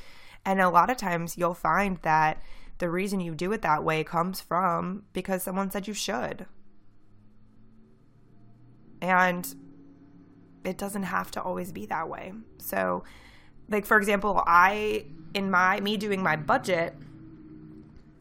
And 0.45 0.61
a 0.61 0.69
lot 0.69 0.89
of 0.89 0.97
times 0.97 1.37
you'll 1.37 1.53
find 1.53 1.97
that 2.03 2.41
the 2.77 2.89
reason 2.89 3.19
you 3.19 3.33
do 3.33 3.51
it 3.51 3.61
that 3.63 3.83
way 3.83 4.03
comes 4.03 4.39
from 4.39 5.03
because 5.13 5.43
someone 5.43 5.71
said 5.71 5.87
you 5.87 5.93
should. 5.93 6.45
And 9.01 9.55
it 10.63 10.77
doesn't 10.77 11.03
have 11.03 11.31
to 11.31 11.41
always 11.41 11.71
be 11.71 11.85
that 11.87 12.09
way. 12.09 12.33
So 12.57 13.03
like 13.69 13.85
for 13.85 13.97
example 13.97 14.43
i 14.45 15.05
in 15.33 15.51
my 15.51 15.79
me 15.81 15.97
doing 15.97 16.21
my 16.21 16.35
budget 16.35 16.95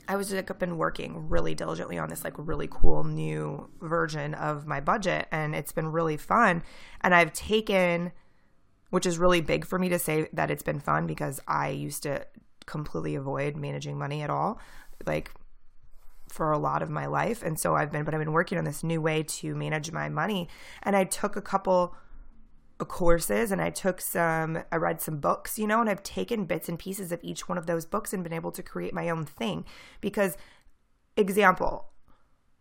I 0.08 0.16
was 0.16 0.32
like 0.32 0.50
up 0.50 0.62
and 0.62 0.78
working 0.78 1.28
really 1.28 1.54
diligently 1.54 1.98
on 1.98 2.08
this 2.08 2.24
like 2.24 2.34
really 2.36 2.68
cool 2.70 3.04
new 3.04 3.68
version 3.80 4.34
of 4.34 4.66
my 4.66 4.80
budget 4.80 5.26
and 5.32 5.54
it's 5.54 5.72
been 5.72 5.88
really 5.88 6.16
fun. 6.16 6.62
And 7.00 7.14
I've 7.14 7.32
taken 7.32 8.12
which 8.90 9.04
is 9.04 9.18
really 9.18 9.40
big 9.40 9.66
for 9.66 9.78
me 9.78 9.88
to 9.88 9.98
say 9.98 10.28
that 10.32 10.50
it's 10.50 10.62
been 10.62 10.78
fun 10.78 11.06
because 11.06 11.40
I 11.48 11.70
used 11.70 12.04
to 12.04 12.24
completely 12.66 13.16
avoid 13.16 13.56
managing 13.56 13.98
money 13.98 14.22
at 14.22 14.30
all 14.30 14.60
like 15.06 15.32
for 16.28 16.52
a 16.52 16.58
lot 16.58 16.82
of 16.82 16.90
my 16.90 17.06
life. 17.06 17.42
And 17.42 17.58
so 17.58 17.74
I've 17.76 17.90
been 17.90 18.04
but 18.04 18.14
I've 18.14 18.20
been 18.20 18.32
working 18.32 18.58
on 18.58 18.64
this 18.64 18.84
new 18.84 19.00
way 19.00 19.22
to 19.22 19.54
manage 19.54 19.90
my 19.92 20.08
money. 20.08 20.48
And 20.82 20.96
I 20.96 21.04
took 21.04 21.36
a 21.36 21.42
couple 21.42 21.94
courses 22.84 23.50
and 23.50 23.62
I 23.62 23.70
took 23.70 24.00
some, 24.00 24.62
I 24.70 24.76
read 24.76 25.00
some 25.00 25.18
books, 25.18 25.58
you 25.58 25.66
know, 25.66 25.80
and 25.80 25.88
I've 25.88 26.02
taken 26.02 26.44
bits 26.44 26.68
and 26.68 26.78
pieces 26.78 27.10
of 27.10 27.20
each 27.22 27.48
one 27.48 27.56
of 27.56 27.66
those 27.66 27.86
books 27.86 28.12
and 28.12 28.22
been 28.22 28.32
able 28.32 28.52
to 28.52 28.62
create 28.62 28.92
my 28.92 29.08
own 29.08 29.24
thing. 29.24 29.64
Because, 30.00 30.36
example, 31.16 31.86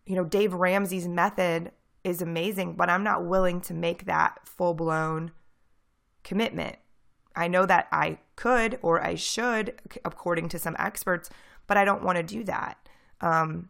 you 0.06 0.16
know, 0.16 0.24
Dave 0.24 0.54
Ramsey's 0.54 1.06
method 1.06 1.72
is 2.02 2.22
amazing, 2.22 2.74
but 2.74 2.88
I'm 2.88 3.04
not 3.04 3.26
willing 3.26 3.60
to 3.62 3.74
make 3.74 4.06
that 4.06 4.38
full 4.44 4.72
blown 4.72 5.32
commitment. 6.24 6.76
I 7.34 7.48
know 7.48 7.66
that 7.66 7.88
I 7.92 8.18
could 8.36 8.78
or 8.80 9.04
I 9.04 9.16
should, 9.16 9.74
according 10.04 10.48
to 10.50 10.58
some 10.58 10.76
experts, 10.78 11.28
but 11.66 11.76
I 11.76 11.84
don't 11.84 12.02
want 12.02 12.16
to 12.16 12.22
do 12.22 12.42
that. 12.44 12.78
Um, 13.20 13.68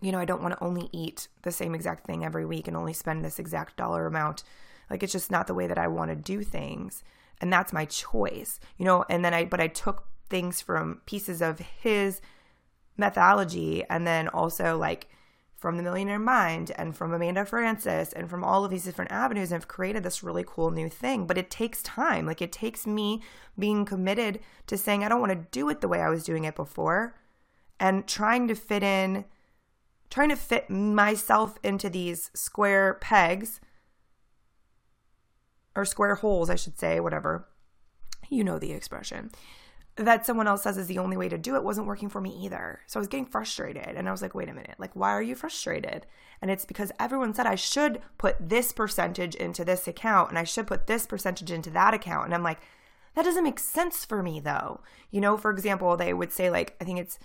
you 0.00 0.12
know, 0.12 0.18
I 0.18 0.24
don't 0.24 0.42
want 0.42 0.56
to 0.56 0.64
only 0.64 0.88
eat 0.92 1.28
the 1.42 1.50
same 1.50 1.74
exact 1.74 2.06
thing 2.06 2.24
every 2.24 2.46
week 2.46 2.68
and 2.68 2.76
only 2.76 2.92
spend 2.92 3.24
this 3.24 3.38
exact 3.38 3.76
dollar 3.76 4.06
amount 4.06 4.44
like 4.90 5.02
it's 5.02 5.12
just 5.12 5.30
not 5.30 5.46
the 5.46 5.54
way 5.54 5.66
that 5.66 5.78
I 5.78 5.88
want 5.88 6.10
to 6.10 6.16
do 6.16 6.42
things. 6.42 7.04
and 7.40 7.52
that's 7.52 7.72
my 7.72 7.84
choice. 7.84 8.58
You 8.78 8.84
know, 8.84 9.04
and 9.08 9.24
then 9.24 9.32
I 9.34 9.44
but 9.44 9.60
I 9.60 9.68
took 9.68 10.04
things 10.28 10.60
from 10.60 11.00
pieces 11.06 11.40
of 11.40 11.60
his 11.60 12.20
methodology 12.96 13.84
and 13.88 14.06
then 14.06 14.28
also 14.28 14.76
like 14.76 15.08
from 15.56 15.76
the 15.76 15.82
Millionaire 15.82 16.18
Mind 16.20 16.70
and 16.76 16.96
from 16.96 17.12
Amanda 17.12 17.44
Frances 17.44 18.12
and 18.12 18.30
from 18.30 18.44
all 18.44 18.64
of 18.64 18.70
these 18.70 18.84
different 18.84 19.10
avenues 19.10 19.50
and 19.50 19.60
have 19.60 19.68
created 19.68 20.04
this 20.04 20.22
really 20.22 20.44
cool 20.46 20.70
new 20.70 20.88
thing. 20.88 21.26
But 21.26 21.38
it 21.38 21.50
takes 21.50 21.82
time. 21.82 22.26
Like 22.26 22.40
it 22.40 22.52
takes 22.52 22.86
me 22.86 23.22
being 23.58 23.84
committed 23.84 24.38
to 24.68 24.76
saying, 24.76 25.02
I 25.02 25.08
don't 25.08 25.20
want 25.20 25.32
to 25.32 25.48
do 25.50 25.68
it 25.68 25.80
the 25.80 25.88
way 25.88 26.00
I 26.00 26.10
was 26.10 26.24
doing 26.24 26.44
it 26.44 26.54
before 26.54 27.16
and 27.80 28.06
trying 28.06 28.46
to 28.48 28.54
fit 28.54 28.84
in, 28.84 29.24
trying 30.10 30.28
to 30.28 30.36
fit 30.36 30.70
myself 30.70 31.58
into 31.64 31.90
these 31.90 32.30
square 32.34 32.94
pegs 33.00 33.60
or 35.78 35.84
square 35.84 36.16
holes, 36.16 36.50
I 36.50 36.56
should 36.56 36.78
say, 36.78 37.00
whatever. 37.00 37.48
You 38.28 38.44
know 38.44 38.58
the 38.58 38.72
expression 38.72 39.30
that 39.98 40.24
someone 40.24 40.46
else 40.46 40.62
says 40.62 40.78
is 40.78 40.86
the 40.86 40.98
only 40.98 41.16
way 41.16 41.28
to 41.28 41.36
do 41.36 41.56
it 41.56 41.64
wasn't 41.64 41.86
working 41.86 42.08
for 42.08 42.20
me 42.20 42.30
either. 42.44 42.80
So 42.86 42.98
I 42.98 43.00
was 43.00 43.08
getting 43.08 43.26
frustrated 43.26 43.84
and 43.84 44.08
I 44.08 44.12
was 44.12 44.22
like, 44.22 44.34
wait 44.34 44.48
a 44.48 44.54
minute, 44.54 44.76
like, 44.78 44.94
why 44.94 45.10
are 45.10 45.22
you 45.22 45.34
frustrated? 45.34 46.06
And 46.40 46.50
it's 46.50 46.64
because 46.64 46.92
everyone 47.00 47.34
said 47.34 47.46
I 47.46 47.56
should 47.56 48.00
put 48.16 48.36
this 48.48 48.72
percentage 48.72 49.34
into 49.34 49.64
this 49.64 49.88
account 49.88 50.30
and 50.30 50.38
I 50.38 50.44
should 50.44 50.68
put 50.68 50.86
this 50.86 51.04
percentage 51.06 51.50
into 51.50 51.70
that 51.70 51.94
account. 51.94 52.26
And 52.26 52.34
I'm 52.34 52.44
like, 52.44 52.60
that 53.14 53.24
doesn't 53.24 53.42
make 53.42 53.58
sense 53.58 54.04
for 54.04 54.22
me 54.22 54.38
though. 54.38 54.80
You 55.10 55.20
know, 55.20 55.36
for 55.36 55.50
example, 55.50 55.96
they 55.96 56.14
would 56.14 56.32
say, 56.32 56.48
like, 56.48 56.76
I 56.80 56.84
think 56.84 57.00
it's 57.00 57.18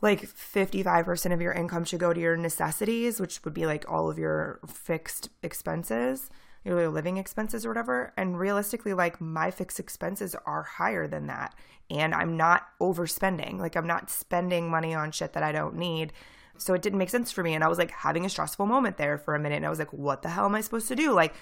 like 0.00 0.22
55% 0.22 1.32
of 1.32 1.40
your 1.40 1.52
income 1.52 1.84
should 1.84 1.98
go 1.98 2.12
to 2.12 2.20
your 2.20 2.36
necessities, 2.36 3.18
which 3.18 3.44
would 3.44 3.54
be 3.54 3.66
like 3.66 3.84
all 3.90 4.08
of 4.08 4.18
your 4.18 4.60
fixed 4.64 5.28
expenses 5.42 6.30
your 6.64 6.88
living 6.88 7.16
expenses 7.16 7.64
or 7.64 7.68
whatever. 7.68 8.12
And 8.16 8.38
realistically, 8.38 8.94
like 8.94 9.20
my 9.20 9.50
fixed 9.50 9.78
expenses 9.78 10.34
are 10.46 10.62
higher 10.62 11.06
than 11.06 11.26
that. 11.26 11.54
And 11.90 12.14
I'm 12.14 12.36
not 12.36 12.66
overspending. 12.80 13.58
Like 13.58 13.76
I'm 13.76 13.86
not 13.86 14.10
spending 14.10 14.70
money 14.70 14.94
on 14.94 15.12
shit 15.12 15.34
that 15.34 15.42
I 15.42 15.52
don't 15.52 15.76
need. 15.76 16.12
So 16.56 16.72
it 16.72 16.82
didn't 16.82 16.98
make 16.98 17.10
sense 17.10 17.30
for 17.30 17.42
me. 17.42 17.54
And 17.54 17.62
I 17.62 17.68
was 17.68 17.78
like 17.78 17.90
having 17.90 18.24
a 18.24 18.30
stressful 18.30 18.66
moment 18.66 18.96
there 18.96 19.18
for 19.18 19.34
a 19.34 19.40
minute. 19.40 19.56
And 19.56 19.66
I 19.66 19.70
was 19.70 19.78
like, 19.78 19.92
what 19.92 20.22
the 20.22 20.30
hell 20.30 20.46
am 20.46 20.54
I 20.54 20.60
supposed 20.60 20.88
to 20.88 20.96
do? 20.96 21.12
Like, 21.12 21.34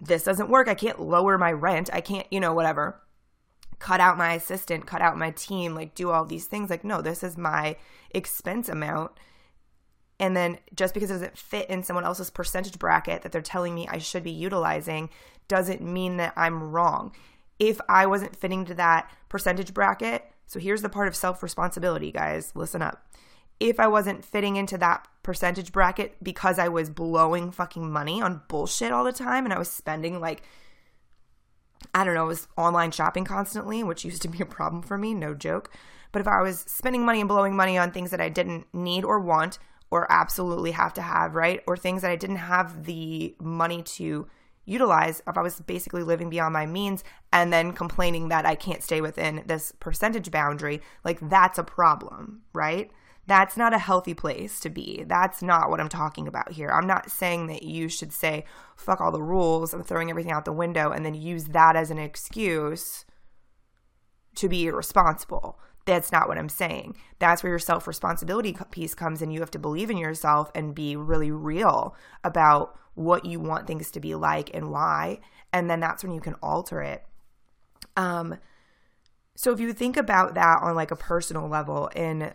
this 0.00 0.24
doesn't 0.24 0.50
work. 0.50 0.68
I 0.68 0.74
can't 0.74 1.00
lower 1.00 1.38
my 1.38 1.52
rent. 1.52 1.90
I 1.92 2.00
can't, 2.00 2.26
you 2.30 2.40
know, 2.40 2.52
whatever. 2.52 3.00
Cut 3.78 4.00
out 4.00 4.18
my 4.18 4.34
assistant, 4.34 4.86
cut 4.86 5.02
out 5.02 5.16
my 5.16 5.30
team, 5.30 5.74
like 5.74 5.94
do 5.94 6.10
all 6.10 6.24
these 6.24 6.46
things. 6.46 6.68
Like, 6.68 6.82
no, 6.82 7.00
this 7.00 7.22
is 7.22 7.38
my 7.38 7.76
expense 8.10 8.68
amount 8.68 9.12
and 10.20 10.36
then 10.36 10.58
just 10.74 10.94
because 10.94 11.10
it 11.10 11.14
doesn't 11.14 11.38
fit 11.38 11.70
in 11.70 11.82
someone 11.82 12.04
else's 12.04 12.30
percentage 12.30 12.78
bracket 12.78 13.22
that 13.22 13.32
they're 13.32 13.40
telling 13.40 13.74
me 13.74 13.86
I 13.88 13.98
should 13.98 14.24
be 14.24 14.30
utilizing 14.30 15.10
doesn't 15.46 15.80
mean 15.80 16.16
that 16.18 16.32
I'm 16.36 16.70
wrong. 16.70 17.12
If 17.58 17.80
I 17.88 18.06
wasn't 18.06 18.36
fitting 18.36 18.64
to 18.66 18.74
that 18.74 19.10
percentage 19.28 19.72
bracket, 19.74 20.24
so 20.46 20.58
here's 20.58 20.82
the 20.82 20.88
part 20.88 21.08
of 21.08 21.16
self 21.16 21.42
responsibility, 21.42 22.12
guys, 22.12 22.52
listen 22.54 22.82
up. 22.82 23.04
If 23.60 23.80
I 23.80 23.88
wasn't 23.88 24.24
fitting 24.24 24.56
into 24.56 24.78
that 24.78 25.06
percentage 25.22 25.72
bracket 25.72 26.16
because 26.22 26.58
I 26.58 26.68
was 26.68 26.90
blowing 26.90 27.50
fucking 27.50 27.90
money 27.90 28.22
on 28.22 28.42
bullshit 28.48 28.92
all 28.92 29.04
the 29.04 29.12
time 29.12 29.44
and 29.44 29.52
I 29.52 29.58
was 29.58 29.70
spending 29.70 30.20
like, 30.20 30.42
I 31.94 32.04
don't 32.04 32.14
know, 32.14 32.24
it 32.24 32.28
was 32.28 32.48
online 32.56 32.92
shopping 32.92 33.24
constantly, 33.24 33.82
which 33.82 34.04
used 34.04 34.22
to 34.22 34.28
be 34.28 34.40
a 34.40 34.46
problem 34.46 34.82
for 34.82 34.96
me, 34.96 35.14
no 35.14 35.34
joke. 35.34 35.70
But 36.12 36.20
if 36.20 36.28
I 36.28 36.40
was 36.40 36.60
spending 36.60 37.04
money 37.04 37.20
and 37.20 37.28
blowing 37.28 37.54
money 37.54 37.76
on 37.76 37.90
things 37.90 38.10
that 38.10 38.20
I 38.20 38.28
didn't 38.28 38.66
need 38.72 39.04
or 39.04 39.20
want, 39.20 39.58
or 39.90 40.10
absolutely 40.10 40.72
have 40.72 40.92
to 40.94 41.02
have, 41.02 41.34
right? 41.34 41.62
Or 41.66 41.76
things 41.76 42.02
that 42.02 42.10
I 42.10 42.16
didn't 42.16 42.36
have 42.36 42.84
the 42.84 43.34
money 43.40 43.82
to 43.82 44.26
utilize 44.64 45.22
if 45.26 45.38
I 45.38 45.42
was 45.42 45.60
basically 45.60 46.02
living 46.02 46.28
beyond 46.28 46.52
my 46.52 46.66
means 46.66 47.02
and 47.32 47.52
then 47.52 47.72
complaining 47.72 48.28
that 48.28 48.44
I 48.44 48.54
can't 48.54 48.82
stay 48.82 49.00
within 49.00 49.42
this 49.46 49.72
percentage 49.80 50.30
boundary, 50.30 50.82
like 51.04 51.18
that's 51.28 51.58
a 51.58 51.64
problem, 51.64 52.42
right? 52.52 52.90
That's 53.26 53.56
not 53.56 53.74
a 53.74 53.78
healthy 53.78 54.14
place 54.14 54.60
to 54.60 54.70
be. 54.70 55.04
That's 55.06 55.42
not 55.42 55.70
what 55.70 55.80
I'm 55.80 55.88
talking 55.88 56.28
about 56.28 56.52
here. 56.52 56.70
I'm 56.70 56.86
not 56.86 57.10
saying 57.10 57.46
that 57.48 57.62
you 57.62 57.88
should 57.88 58.12
say, 58.12 58.44
fuck 58.76 59.00
all 59.00 59.12
the 59.12 59.22
rules, 59.22 59.72
I'm 59.72 59.82
throwing 59.82 60.10
everything 60.10 60.32
out 60.32 60.44
the 60.44 60.52
window, 60.52 60.90
and 60.90 61.04
then 61.04 61.14
use 61.14 61.44
that 61.46 61.76
as 61.76 61.90
an 61.90 61.98
excuse 61.98 63.04
to 64.36 64.48
be 64.48 64.66
irresponsible. 64.66 65.58
That's 65.88 66.12
not 66.12 66.28
what 66.28 66.36
I'm 66.36 66.50
saying. 66.50 66.96
That's 67.18 67.42
where 67.42 67.48
your 67.48 67.58
self 67.58 67.86
responsibility 67.86 68.54
piece 68.70 68.94
comes 68.94 69.22
in. 69.22 69.30
You 69.30 69.40
have 69.40 69.50
to 69.52 69.58
believe 69.58 69.88
in 69.88 69.96
yourself 69.96 70.50
and 70.54 70.74
be 70.74 70.96
really 70.96 71.30
real 71.30 71.96
about 72.22 72.78
what 72.94 73.24
you 73.24 73.40
want 73.40 73.66
things 73.66 73.90
to 73.92 74.00
be 74.00 74.14
like 74.14 74.54
and 74.54 74.70
why. 74.70 75.20
And 75.50 75.70
then 75.70 75.80
that's 75.80 76.04
when 76.04 76.12
you 76.12 76.20
can 76.20 76.34
alter 76.42 76.82
it. 76.82 77.06
Um, 77.96 78.36
so 79.34 79.50
if 79.50 79.60
you 79.60 79.72
think 79.72 79.96
about 79.96 80.34
that 80.34 80.58
on 80.60 80.76
like 80.76 80.90
a 80.90 80.96
personal 80.96 81.48
level 81.48 81.86
in 81.96 82.34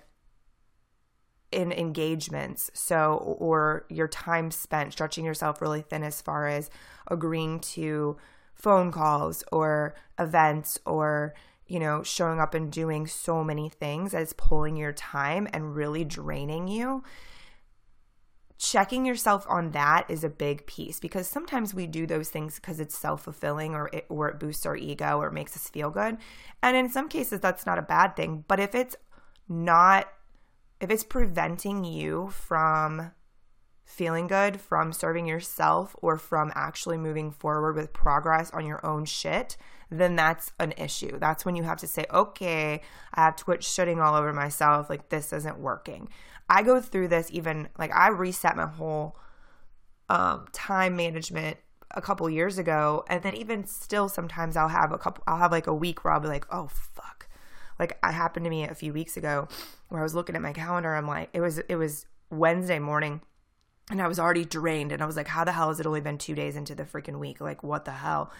in 1.51 1.72
engagements 1.72 2.72
so 2.74 3.17
or 3.38 3.86
your 3.88 4.07
time 4.07 4.50
spent 4.50 4.91
stretching 4.91 5.24
yourself 5.24 5.62
really 5.62 5.83
thin 5.83 6.01
as 6.01 6.19
far 6.19 6.48
as 6.48 6.72
agreeing 7.07 7.60
to 7.60 8.17
phone 8.55 8.91
calls 8.91 9.43
or 9.51 9.93
events 10.17 10.79
or 10.88 11.36
you 11.67 11.79
know, 11.79 12.03
showing 12.03 12.39
up 12.39 12.53
and 12.53 12.72
doing 12.72 13.08
so 13.08 13.43
many 13.43 13.70
things 13.70 14.12
that 14.12 14.22
is 14.22 14.34
pulling 14.34 14.75
your 14.75 14.93
time 14.93 15.48
and 15.53 15.75
really 15.75 16.03
draining 16.03 16.67
you. 16.67 17.03
Checking 18.58 19.05
yourself 19.05 19.46
on 19.50 19.72
that 19.72 20.05
is 20.10 20.24
a 20.24 20.29
big 20.29 20.65
piece 20.67 21.00
because 21.00 21.27
sometimes 21.27 21.74
we 21.74 21.86
do 21.88 22.05
those 22.05 22.29
things 22.29 22.55
because 22.55 22.79
it's 22.79 22.98
self 22.98 23.24
fulfilling 23.24 23.74
or 23.75 23.89
it, 23.91 24.05
or 24.10 24.29
it 24.29 24.39
boosts 24.39 24.65
our 24.65 24.75
ego 24.75 25.17
or 25.20 25.27
it 25.27 25.34
makes 25.34 25.55
us 25.55 25.70
feel 25.70 25.89
good. 25.89 26.17
And 26.62 26.77
in 26.77 26.89
some 26.89 27.10
cases, 27.10 27.39
that's 27.39 27.65
not 27.65 27.79
a 27.79 27.84
bad 27.84 28.15
thing. 28.15 28.46
But 28.48 28.60
if 28.60 28.74
it's 28.74 28.96
not, 29.50 30.08
if 30.79 30.89
it's 30.89 31.03
preventing 31.03 31.84
you 31.84 32.29
from 32.29 33.12
feeling 33.86 34.27
good, 34.27 34.60
from 34.62 34.93
serving 34.93 35.27
yourself, 35.27 35.96
or 36.01 36.17
from 36.17 36.51
actually 36.55 36.98
moving 36.98 37.32
forward 37.32 37.75
with 37.75 37.93
progress 37.93 38.50
on 38.51 38.65
your 38.65 38.86
own 38.86 39.05
shit, 39.05 39.58
then 40.00 40.15
that's 40.15 40.51
an 40.59 40.73
issue. 40.77 41.19
That's 41.19 41.45
when 41.45 41.55
you 41.55 41.63
have 41.63 41.77
to 41.79 41.88
say, 41.88 42.05
okay, 42.12 42.81
I 43.13 43.21
have 43.21 43.35
to 43.38 43.43
quit 43.43 43.62
shitting 43.62 44.03
all 44.03 44.15
over 44.15 44.33
myself. 44.33 44.89
Like, 44.89 45.09
this 45.09 45.33
isn't 45.33 45.59
working. 45.59 46.09
I 46.50 46.63
go 46.63 46.81
through 46.81 47.09
this 47.09 47.29
even, 47.31 47.69
like, 47.77 47.93
I 47.93 48.09
reset 48.09 48.55
my 48.55 48.67
whole 48.67 49.17
um, 50.09 50.47
time 50.51 50.95
management 50.95 51.57
a 51.91 52.01
couple 52.01 52.29
years 52.29 52.57
ago. 52.57 53.05
And 53.07 53.23
then 53.23 53.35
even 53.35 53.65
still, 53.65 54.09
sometimes 54.09 54.57
I'll 54.57 54.67
have 54.69 54.91
a 54.91 54.97
couple, 54.97 55.23
I'll 55.27 55.38
have 55.38 55.51
like 55.51 55.67
a 55.67 55.73
week 55.73 56.03
where 56.03 56.13
I'll 56.13 56.19
be 56.19 56.27
like, 56.27 56.45
oh, 56.51 56.67
fuck. 56.67 57.27
Like, 57.79 57.97
I 58.03 58.12
happened 58.12 58.45
to 58.45 58.50
me 58.50 58.63
a 58.63 58.75
few 58.75 58.93
weeks 58.93 59.17
ago 59.17 59.47
where 59.89 60.00
I 60.00 60.03
was 60.03 60.15
looking 60.15 60.35
at 60.35 60.41
my 60.41 60.53
calendar. 60.53 60.95
I'm 60.95 61.07
like, 61.07 61.29
it 61.33 61.41
was, 61.41 61.59
it 61.59 61.75
was 61.75 62.05
Wednesday 62.29 62.79
morning 62.79 63.21
and 63.89 64.01
I 64.01 64.07
was 64.07 64.19
already 64.19 64.45
drained. 64.45 64.91
And 64.91 65.01
I 65.01 65.05
was 65.05 65.17
like, 65.17 65.27
how 65.27 65.43
the 65.43 65.51
hell 65.51 65.69
has 65.69 65.79
it 65.79 65.85
only 65.85 66.01
been 66.01 66.17
two 66.17 66.35
days 66.35 66.55
into 66.55 66.75
the 66.75 66.83
freaking 66.83 67.19
week? 67.19 67.41
Like, 67.41 67.63
what 67.63 67.85
the 67.85 67.91
hell? 67.91 68.31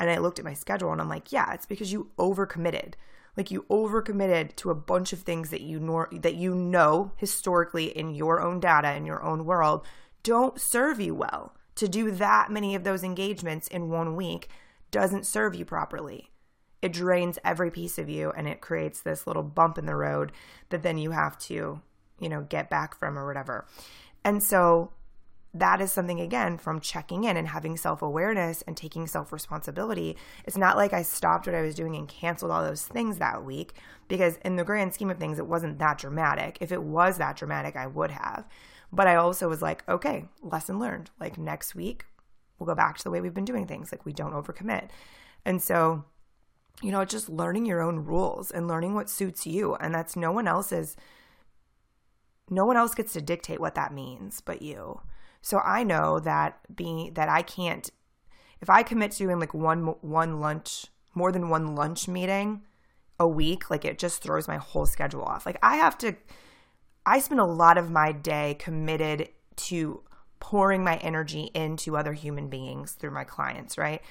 And 0.00 0.10
I 0.10 0.16
looked 0.16 0.38
at 0.38 0.44
my 0.46 0.54
schedule 0.54 0.90
and 0.90 1.00
I'm 1.00 1.10
like, 1.10 1.30
yeah, 1.30 1.52
it's 1.52 1.66
because 1.66 1.92
you 1.92 2.10
overcommitted. 2.18 2.94
Like 3.36 3.50
you 3.50 3.66
overcommitted 3.70 4.56
to 4.56 4.70
a 4.70 4.74
bunch 4.74 5.12
of 5.12 5.20
things 5.20 5.50
that 5.50 5.60
you 5.60 5.78
nor- 5.78 6.08
that 6.10 6.34
you 6.34 6.54
know 6.54 7.12
historically 7.16 7.96
in 7.96 8.14
your 8.14 8.40
own 8.40 8.58
data 8.58 8.94
in 8.94 9.06
your 9.06 9.22
own 9.22 9.44
world 9.44 9.86
don't 10.22 10.60
serve 10.60 11.00
you 11.00 11.14
well. 11.14 11.54
To 11.76 11.86
do 11.86 12.10
that 12.12 12.50
many 12.50 12.74
of 12.74 12.82
those 12.82 13.04
engagements 13.04 13.68
in 13.68 13.90
one 13.90 14.16
week 14.16 14.48
doesn't 14.90 15.26
serve 15.26 15.54
you 15.54 15.64
properly. 15.64 16.30
It 16.82 16.92
drains 16.92 17.38
every 17.44 17.70
piece 17.70 17.98
of 17.98 18.08
you 18.08 18.30
and 18.30 18.48
it 18.48 18.60
creates 18.62 19.02
this 19.02 19.26
little 19.26 19.42
bump 19.42 19.78
in 19.78 19.86
the 19.86 19.94
road 19.94 20.32
that 20.70 20.82
then 20.82 20.98
you 20.98 21.10
have 21.10 21.38
to, 21.40 21.80
you 22.18 22.28
know, 22.28 22.46
get 22.48 22.70
back 22.70 22.98
from 22.98 23.18
or 23.18 23.26
whatever. 23.26 23.66
And 24.24 24.42
so 24.42 24.92
that 25.52 25.80
is 25.80 25.90
something 25.90 26.20
again 26.20 26.58
from 26.58 26.80
checking 26.80 27.24
in 27.24 27.36
and 27.36 27.48
having 27.48 27.76
self 27.76 28.02
awareness 28.02 28.62
and 28.62 28.76
taking 28.76 29.06
self 29.06 29.32
responsibility. 29.32 30.16
It's 30.44 30.56
not 30.56 30.76
like 30.76 30.92
I 30.92 31.02
stopped 31.02 31.46
what 31.46 31.56
I 31.56 31.62
was 31.62 31.74
doing 31.74 31.96
and 31.96 32.08
canceled 32.08 32.52
all 32.52 32.62
those 32.62 32.86
things 32.86 33.18
that 33.18 33.44
week 33.44 33.72
because, 34.06 34.38
in 34.44 34.56
the 34.56 34.64
grand 34.64 34.94
scheme 34.94 35.10
of 35.10 35.18
things, 35.18 35.38
it 35.38 35.46
wasn't 35.46 35.78
that 35.78 35.98
dramatic. 35.98 36.58
If 36.60 36.70
it 36.70 36.82
was 36.82 37.18
that 37.18 37.36
dramatic, 37.36 37.74
I 37.74 37.88
would 37.88 38.12
have. 38.12 38.46
But 38.92 39.06
I 39.06 39.16
also 39.16 39.48
was 39.48 39.62
like, 39.62 39.88
okay, 39.88 40.26
lesson 40.42 40.78
learned. 40.78 41.10
Like 41.18 41.36
next 41.36 41.74
week, 41.74 42.06
we'll 42.58 42.66
go 42.66 42.74
back 42.74 42.98
to 42.98 43.04
the 43.04 43.10
way 43.10 43.20
we've 43.20 43.34
been 43.34 43.44
doing 43.44 43.66
things. 43.66 43.90
Like 43.90 44.06
we 44.06 44.12
don't 44.12 44.32
overcommit. 44.32 44.88
And 45.44 45.60
so, 45.60 46.04
you 46.82 46.92
know, 46.92 47.04
just 47.04 47.28
learning 47.28 47.66
your 47.66 47.80
own 47.80 48.04
rules 48.04 48.50
and 48.50 48.68
learning 48.68 48.94
what 48.94 49.10
suits 49.10 49.46
you. 49.46 49.74
And 49.76 49.94
that's 49.94 50.16
no 50.16 50.30
one 50.30 50.46
else's, 50.46 50.96
no 52.48 52.66
one 52.66 52.76
else 52.76 52.94
gets 52.94 53.12
to 53.14 53.20
dictate 53.20 53.60
what 53.60 53.74
that 53.74 53.92
means 53.92 54.40
but 54.40 54.62
you. 54.62 55.00
So 55.42 55.58
I 55.58 55.84
know 55.84 56.20
that 56.20 56.58
being 56.74 57.14
that 57.14 57.28
I 57.28 57.42
can't 57.42 57.90
if 58.60 58.68
I 58.68 58.82
commit 58.82 59.12
to 59.12 59.18
doing 59.18 59.40
like 59.40 59.54
one 59.54 59.94
one 60.00 60.40
lunch, 60.40 60.86
more 61.14 61.32
than 61.32 61.48
one 61.48 61.74
lunch 61.74 62.08
meeting 62.08 62.62
a 63.18 63.26
week, 63.26 63.70
like 63.70 63.84
it 63.84 63.98
just 63.98 64.22
throws 64.22 64.48
my 64.48 64.56
whole 64.56 64.86
schedule 64.86 65.22
off. 65.22 65.46
Like 65.46 65.58
I 65.62 65.76
have 65.76 65.96
to 65.98 66.14
I 67.06 67.18
spend 67.20 67.40
a 67.40 67.46
lot 67.46 67.78
of 67.78 67.90
my 67.90 68.12
day 68.12 68.56
committed 68.58 69.28
to 69.56 70.02
pouring 70.40 70.84
my 70.84 70.96
energy 70.98 71.50
into 71.54 71.96
other 71.96 72.12
human 72.12 72.48
beings 72.48 72.92
through 72.92 73.10
my 73.10 73.24
clients, 73.24 73.76
right? 73.76 74.02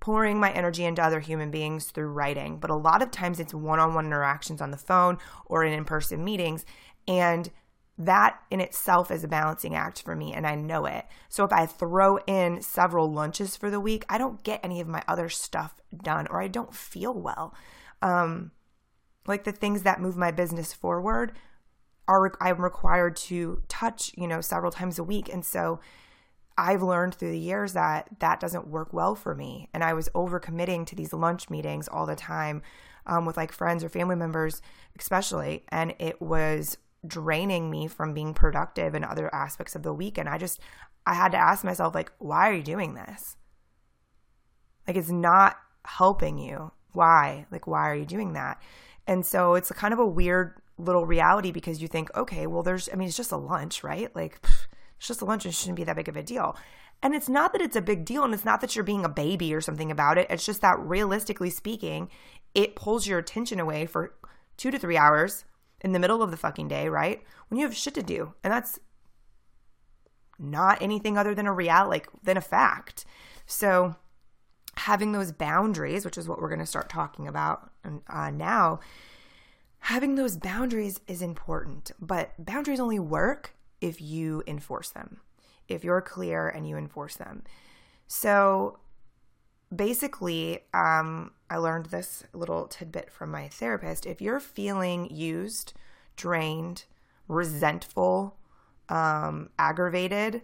pouring 0.00 0.38
my 0.38 0.52
energy 0.52 0.84
into 0.84 1.02
other 1.02 1.20
human 1.20 1.50
beings 1.50 1.86
through 1.86 2.08
writing. 2.08 2.58
But 2.58 2.70
a 2.70 2.74
lot 2.74 3.02
of 3.02 3.10
times 3.10 3.40
it's 3.40 3.54
one 3.54 3.80
on 3.80 3.94
one 3.94 4.06
interactions 4.06 4.60
on 4.60 4.70
the 4.70 4.76
phone 4.76 5.18
or 5.46 5.64
in 5.64 5.72
in 5.72 5.84
person 5.84 6.24
meetings. 6.24 6.64
And 7.08 7.50
that 7.98 8.40
in 8.50 8.60
itself 8.60 9.10
is 9.10 9.24
a 9.24 9.28
balancing 9.28 9.74
act 9.74 10.02
for 10.02 10.14
me 10.14 10.32
and 10.32 10.46
I 10.46 10.54
know 10.54 10.84
it. 10.84 11.06
So 11.28 11.44
if 11.44 11.52
I 11.52 11.64
throw 11.66 12.18
in 12.26 12.60
several 12.60 13.10
lunches 13.10 13.56
for 13.56 13.70
the 13.70 13.80
week, 13.80 14.04
I 14.08 14.18
don't 14.18 14.42
get 14.42 14.60
any 14.62 14.80
of 14.80 14.88
my 14.88 15.02
other 15.08 15.28
stuff 15.28 15.80
done 16.02 16.26
or 16.30 16.42
I 16.42 16.48
don't 16.48 16.74
feel 16.74 17.14
well. 17.14 17.54
Um 18.02 18.50
like 19.26 19.44
the 19.44 19.52
things 19.52 19.82
that 19.82 20.00
move 20.00 20.16
my 20.16 20.30
business 20.30 20.72
forward 20.72 21.32
are 22.06 22.32
I'm 22.40 22.60
required 22.60 23.16
to 23.16 23.62
touch, 23.66 24.12
you 24.16 24.28
know, 24.28 24.40
several 24.40 24.70
times 24.70 24.98
a 24.98 25.04
week 25.04 25.30
and 25.32 25.44
so 25.44 25.80
I've 26.58 26.82
learned 26.82 27.14
through 27.14 27.32
the 27.32 27.38
years 27.38 27.74
that 27.74 28.08
that 28.20 28.40
doesn't 28.40 28.68
work 28.68 28.92
well 28.92 29.14
for 29.14 29.34
me. 29.34 29.68
And 29.74 29.84
I 29.84 29.92
was 29.94 30.08
overcommitting 30.14 30.86
to 30.86 30.94
these 30.94 31.12
lunch 31.12 31.50
meetings 31.50 31.88
all 31.88 32.06
the 32.06 32.16
time 32.16 32.62
um, 33.06 33.24
with 33.26 33.36
like 33.36 33.52
friends 33.52 33.84
or 33.84 33.88
family 33.88 34.16
members, 34.16 34.62
especially. 34.98 35.64
And 35.68 35.94
it 35.98 36.20
was 36.20 36.78
draining 37.06 37.70
me 37.70 37.86
from 37.86 38.14
being 38.14 38.34
productive 38.34 38.94
in 38.94 39.04
other 39.04 39.32
aspects 39.34 39.74
of 39.74 39.82
the 39.82 39.92
week. 39.92 40.18
And 40.18 40.28
I 40.28 40.38
just, 40.38 40.60
I 41.06 41.14
had 41.14 41.32
to 41.32 41.38
ask 41.38 41.64
myself, 41.64 41.94
like, 41.94 42.12
why 42.18 42.48
are 42.50 42.54
you 42.54 42.62
doing 42.62 42.94
this? 42.94 43.36
Like, 44.86 44.96
it's 44.96 45.10
not 45.10 45.56
helping 45.84 46.38
you. 46.38 46.72
Why? 46.92 47.46
Like, 47.50 47.66
why 47.66 47.90
are 47.90 47.94
you 47.94 48.06
doing 48.06 48.32
that? 48.34 48.60
And 49.06 49.24
so 49.24 49.54
it's 49.54 49.70
kind 49.72 49.92
of 49.92 50.00
a 50.00 50.06
weird 50.06 50.60
little 50.78 51.06
reality 51.06 51.52
because 51.52 51.80
you 51.80 51.88
think, 51.88 52.14
okay, 52.16 52.46
well, 52.46 52.62
there's, 52.62 52.88
I 52.92 52.96
mean, 52.96 53.08
it's 53.08 53.16
just 53.16 53.32
a 53.32 53.36
lunch, 53.36 53.84
right? 53.84 54.14
Like, 54.14 54.40
it's 54.98 55.08
just 55.08 55.22
a 55.22 55.24
lunch. 55.24 55.46
It 55.46 55.54
shouldn't 55.54 55.76
be 55.76 55.84
that 55.84 55.96
big 55.96 56.08
of 56.08 56.16
a 56.16 56.22
deal. 56.22 56.56
And 57.02 57.14
it's 57.14 57.28
not 57.28 57.52
that 57.52 57.62
it's 57.62 57.76
a 57.76 57.82
big 57.82 58.04
deal 58.04 58.24
and 58.24 58.32
it's 58.32 58.44
not 58.44 58.60
that 58.62 58.74
you're 58.74 58.84
being 58.84 59.04
a 59.04 59.10
baby 59.10 59.54
or 59.54 59.60
something 59.60 59.90
about 59.90 60.18
it. 60.18 60.26
It's 60.30 60.46
just 60.46 60.62
that 60.62 60.78
realistically 60.78 61.50
speaking, 61.50 62.08
it 62.54 62.74
pulls 62.74 63.06
your 63.06 63.18
attention 63.18 63.60
away 63.60 63.86
for 63.86 64.14
two 64.56 64.70
to 64.70 64.78
three 64.78 64.96
hours 64.96 65.44
in 65.80 65.92
the 65.92 65.98
middle 65.98 66.22
of 66.22 66.30
the 66.30 66.36
fucking 66.36 66.68
day, 66.68 66.88
right? 66.88 67.22
When 67.48 67.58
you 67.58 67.66
have 67.66 67.76
shit 67.76 67.94
to 67.94 68.02
do. 68.02 68.34
And 68.42 68.52
that's 68.52 68.78
not 70.38 70.82
anything 70.82 71.16
other 71.16 71.34
than 71.34 71.46
a 71.46 71.52
real 71.52 71.88
like 71.88 72.08
than 72.22 72.36
a 72.36 72.42
fact. 72.42 73.04
So 73.46 73.96
having 74.76 75.12
those 75.12 75.32
boundaries, 75.32 76.04
which 76.04 76.18
is 76.18 76.28
what 76.28 76.40
we're 76.40 76.48
going 76.48 76.60
to 76.60 76.66
start 76.66 76.88
talking 76.88 77.26
about 77.26 77.70
uh, 78.08 78.30
now, 78.30 78.80
having 79.80 80.14
those 80.14 80.36
boundaries 80.36 81.00
is 81.06 81.22
important. 81.22 81.92
But 82.00 82.32
boundaries 82.38 82.80
only 82.80 82.98
work 82.98 83.54
if 83.80 84.00
you 84.00 84.42
enforce 84.46 84.90
them, 84.90 85.20
if 85.68 85.84
you're 85.84 86.00
clear 86.00 86.48
and 86.48 86.68
you 86.68 86.76
enforce 86.76 87.16
them. 87.16 87.42
So 88.06 88.78
basically, 89.74 90.60
um, 90.74 91.32
I 91.50 91.56
learned 91.58 91.86
this 91.86 92.24
little 92.32 92.66
tidbit 92.66 93.10
from 93.10 93.30
my 93.30 93.48
therapist. 93.48 94.06
If 94.06 94.20
you're 94.20 94.40
feeling 94.40 95.08
used, 95.10 95.72
drained, 96.16 96.84
resentful, 97.28 98.36
um, 98.88 99.50
aggravated, 99.58 100.42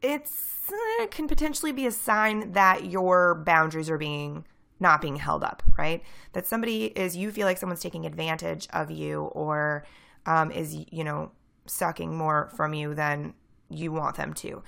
it's 0.00 0.70
it 1.00 1.10
can 1.10 1.28
potentially 1.28 1.72
be 1.72 1.86
a 1.86 1.92
sign 1.92 2.52
that 2.52 2.86
your 2.86 3.34
boundaries 3.34 3.88
are 3.88 3.98
being 3.98 4.44
not 4.80 5.00
being 5.00 5.16
held 5.16 5.44
up, 5.44 5.62
right? 5.78 6.02
That 6.32 6.44
somebody 6.44 6.86
is 6.86 7.16
you 7.16 7.30
feel 7.30 7.46
like 7.46 7.56
someone's 7.56 7.80
taking 7.80 8.04
advantage 8.04 8.66
of 8.72 8.90
you 8.90 9.22
or 9.26 9.86
um, 10.26 10.50
is 10.50 10.74
you 10.90 11.04
know 11.04 11.30
sucking 11.66 12.14
more 12.16 12.50
from 12.56 12.74
you 12.74 12.94
than 12.94 13.34
you 13.70 13.92
want 13.92 14.16
them 14.16 14.34
to. 14.34 14.62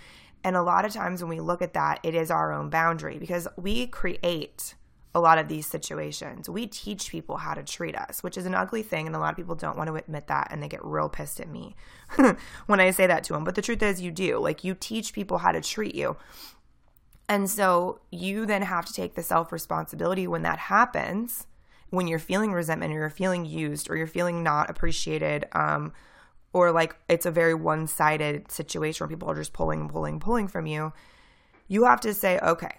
And 0.44 0.56
a 0.56 0.62
lot 0.62 0.84
of 0.84 0.92
times 0.92 1.22
when 1.22 1.30
we 1.30 1.40
look 1.40 1.62
at 1.62 1.72
that, 1.72 1.98
it 2.02 2.14
is 2.14 2.30
our 2.30 2.52
own 2.52 2.68
boundary 2.68 3.18
because 3.18 3.48
we 3.56 3.86
create 3.86 4.74
a 5.14 5.20
lot 5.20 5.38
of 5.38 5.48
these 5.48 5.66
situations. 5.66 6.50
We 6.50 6.66
teach 6.66 7.10
people 7.10 7.38
how 7.38 7.54
to 7.54 7.62
treat 7.62 7.96
us, 7.96 8.22
which 8.22 8.36
is 8.36 8.46
an 8.46 8.54
ugly 8.54 8.82
thing. 8.82 9.06
And 9.06 9.16
a 9.16 9.18
lot 9.18 9.30
of 9.30 9.36
people 9.36 9.54
don't 9.54 9.76
want 9.76 9.88
to 9.88 9.94
admit 9.94 10.26
that 10.26 10.48
and 10.50 10.62
they 10.62 10.68
get 10.68 10.84
real 10.84 11.08
pissed 11.08 11.40
at 11.40 11.48
me 11.48 11.76
when 12.66 12.80
I 12.80 12.90
say 12.90 13.06
that 13.06 13.24
to 13.24 13.32
them. 13.32 13.44
But 13.44 13.54
the 13.54 13.62
truth 13.62 13.82
is, 13.82 14.02
you 14.02 14.10
do. 14.10 14.38
Like, 14.38 14.64
you 14.64 14.74
teach 14.74 15.12
people 15.12 15.38
how 15.38 15.52
to 15.52 15.60
treat 15.60 15.94
you. 15.94 16.16
And 17.28 17.48
so 17.48 18.00
you 18.10 18.44
then 18.44 18.62
have 18.62 18.84
to 18.84 18.92
take 18.92 19.14
the 19.14 19.22
self 19.22 19.50
responsibility 19.50 20.26
when 20.26 20.42
that 20.42 20.58
happens, 20.58 21.46
when 21.88 22.06
you're 22.06 22.18
feeling 22.18 22.52
resentment 22.52 22.92
or 22.92 22.96
you're 22.96 23.08
feeling 23.08 23.46
used 23.46 23.88
or 23.88 23.96
you're 23.96 24.06
feeling 24.06 24.42
not 24.42 24.68
appreciated. 24.68 25.46
Um, 25.52 25.92
or 26.54 26.70
like 26.70 26.96
it's 27.08 27.26
a 27.26 27.30
very 27.30 27.52
one 27.52 27.86
sided 27.86 28.50
situation 28.50 29.04
where 29.04 29.14
people 29.14 29.28
are 29.28 29.34
just 29.34 29.52
pulling 29.52 29.82
and 29.82 29.90
pulling 29.90 30.14
and 30.14 30.22
pulling 30.22 30.48
from 30.48 30.66
you, 30.66 30.92
you 31.66 31.84
have 31.84 32.00
to 32.00 32.14
say, 32.14 32.38
okay, 32.38 32.78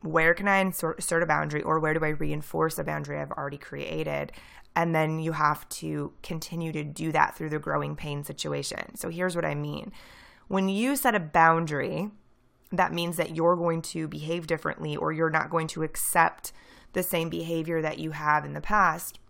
where 0.00 0.34
can 0.34 0.48
I 0.48 0.58
insert 0.58 1.22
a 1.22 1.26
boundary 1.26 1.62
or 1.62 1.78
where 1.78 1.94
do 1.94 2.04
I 2.04 2.08
reinforce 2.08 2.78
a 2.78 2.84
boundary 2.84 3.18
I've 3.18 3.30
already 3.30 3.56
created? 3.56 4.32
And 4.76 4.94
then 4.94 5.20
you 5.20 5.30
have 5.30 5.66
to 5.70 6.12
continue 6.24 6.72
to 6.72 6.82
do 6.82 7.12
that 7.12 7.36
through 7.36 7.50
the 7.50 7.60
growing 7.60 7.94
pain 7.94 8.24
situation. 8.24 8.96
So 8.96 9.08
here's 9.08 9.36
what 9.36 9.46
I 9.46 9.54
mean 9.54 9.92
when 10.48 10.68
you 10.68 10.96
set 10.96 11.14
a 11.14 11.20
boundary, 11.20 12.10
that 12.72 12.92
means 12.92 13.16
that 13.16 13.34
you're 13.36 13.56
going 13.56 13.80
to 13.80 14.08
behave 14.08 14.48
differently 14.48 14.96
or 14.96 15.12
you're 15.12 15.30
not 15.30 15.48
going 15.48 15.68
to 15.68 15.84
accept 15.84 16.52
the 16.92 17.02
same 17.02 17.30
behavior 17.30 17.80
that 17.80 17.98
you 17.98 18.10
have 18.10 18.44
in 18.44 18.54
the 18.54 18.60
past 18.60 19.20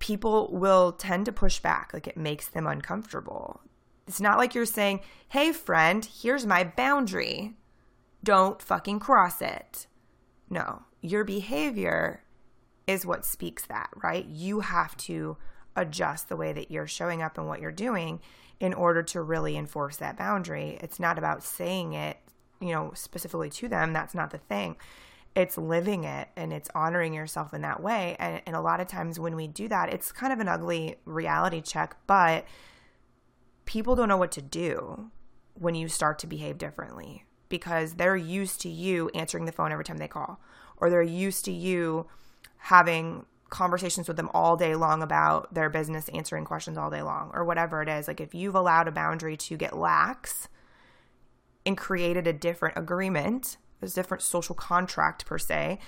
people 0.00 0.48
will 0.50 0.90
tend 0.92 1.26
to 1.26 1.32
push 1.32 1.60
back. 1.60 1.92
Like 1.94 2.08
it 2.08 2.16
makes 2.16 2.48
them 2.48 2.66
uncomfortable. 2.66 3.60
It's 4.08 4.20
not 4.20 4.38
like 4.38 4.54
you're 4.54 4.66
saying, 4.66 5.00
hey, 5.28 5.52
friend, 5.52 6.04
here's 6.04 6.44
my 6.44 6.64
boundary. 6.64 7.54
Don't 8.24 8.60
fucking 8.60 8.98
cross 8.98 9.40
it. 9.40 9.86
No, 10.48 10.82
your 11.00 11.22
behavior 11.22 12.24
is 12.88 13.06
what 13.06 13.24
speaks 13.24 13.64
that, 13.66 13.90
right? 14.02 14.26
You 14.26 14.60
have 14.60 14.96
to 14.96 15.36
adjust 15.76 16.28
the 16.28 16.36
way 16.36 16.52
that 16.52 16.72
you're 16.72 16.88
showing 16.88 17.22
up 17.22 17.38
and 17.38 17.46
what 17.46 17.60
you're 17.60 17.70
doing 17.70 18.20
in 18.58 18.74
order 18.74 19.02
to 19.04 19.22
really 19.22 19.56
enforce 19.56 19.96
that 19.98 20.18
boundary. 20.18 20.76
It's 20.80 20.98
not 20.98 21.18
about 21.18 21.44
saying 21.44 21.92
it, 21.92 22.16
you 22.60 22.72
know, 22.72 22.90
specifically 22.94 23.48
to 23.50 23.68
them. 23.68 23.92
That's 23.92 24.14
not 24.14 24.30
the 24.30 24.38
thing 24.38 24.76
it's 25.34 25.56
living 25.56 26.04
it 26.04 26.28
and 26.36 26.52
it's 26.52 26.68
honoring 26.74 27.14
yourself 27.14 27.54
in 27.54 27.62
that 27.62 27.82
way. 27.82 28.16
And, 28.18 28.42
and 28.46 28.56
a 28.56 28.60
lot 28.60 28.80
of 28.80 28.88
times 28.88 29.18
when 29.18 29.36
we 29.36 29.46
do 29.46 29.68
that, 29.68 29.92
it's 29.92 30.12
kind 30.12 30.32
of 30.32 30.40
an 30.40 30.48
ugly 30.48 30.96
reality 31.04 31.60
check, 31.60 31.96
but 32.06 32.44
people 33.64 33.94
don't 33.94 34.08
know 34.08 34.16
what 34.16 34.32
to 34.32 34.42
do 34.42 35.10
when 35.54 35.74
you 35.74 35.88
start 35.88 36.18
to 36.18 36.26
behave 36.26 36.58
differently 36.58 37.24
because 37.48 37.94
they're 37.94 38.16
used 38.16 38.60
to 38.62 38.68
you 38.68 39.10
answering 39.14 39.44
the 39.44 39.52
phone 39.52 39.72
every 39.72 39.84
time 39.84 39.98
they 39.98 40.08
call, 40.08 40.40
or 40.78 40.88
they're 40.88 41.02
used 41.02 41.44
to 41.44 41.52
you 41.52 42.06
having 42.56 43.26
conversations 43.50 44.06
with 44.06 44.16
them 44.16 44.30
all 44.32 44.56
day 44.56 44.74
long 44.74 45.02
about 45.02 45.52
their 45.52 45.68
business, 45.68 46.08
answering 46.10 46.44
questions 46.44 46.78
all 46.78 46.90
day 46.90 47.02
long, 47.02 47.30
or 47.34 47.44
whatever 47.44 47.82
it 47.82 47.88
is. 47.88 48.08
Like 48.08 48.20
if 48.20 48.34
you've 48.34 48.54
allowed 48.54 48.88
a 48.88 48.92
boundary 48.92 49.36
to 49.36 49.56
get 49.56 49.76
lax 49.76 50.48
and 51.66 51.76
created 51.76 52.26
a 52.26 52.32
different 52.32 52.78
agreement 52.78 53.56
a 53.82 53.88
different 53.88 54.22
social 54.22 54.54
contract 54.54 55.26
per 55.26 55.38
se 55.38 55.78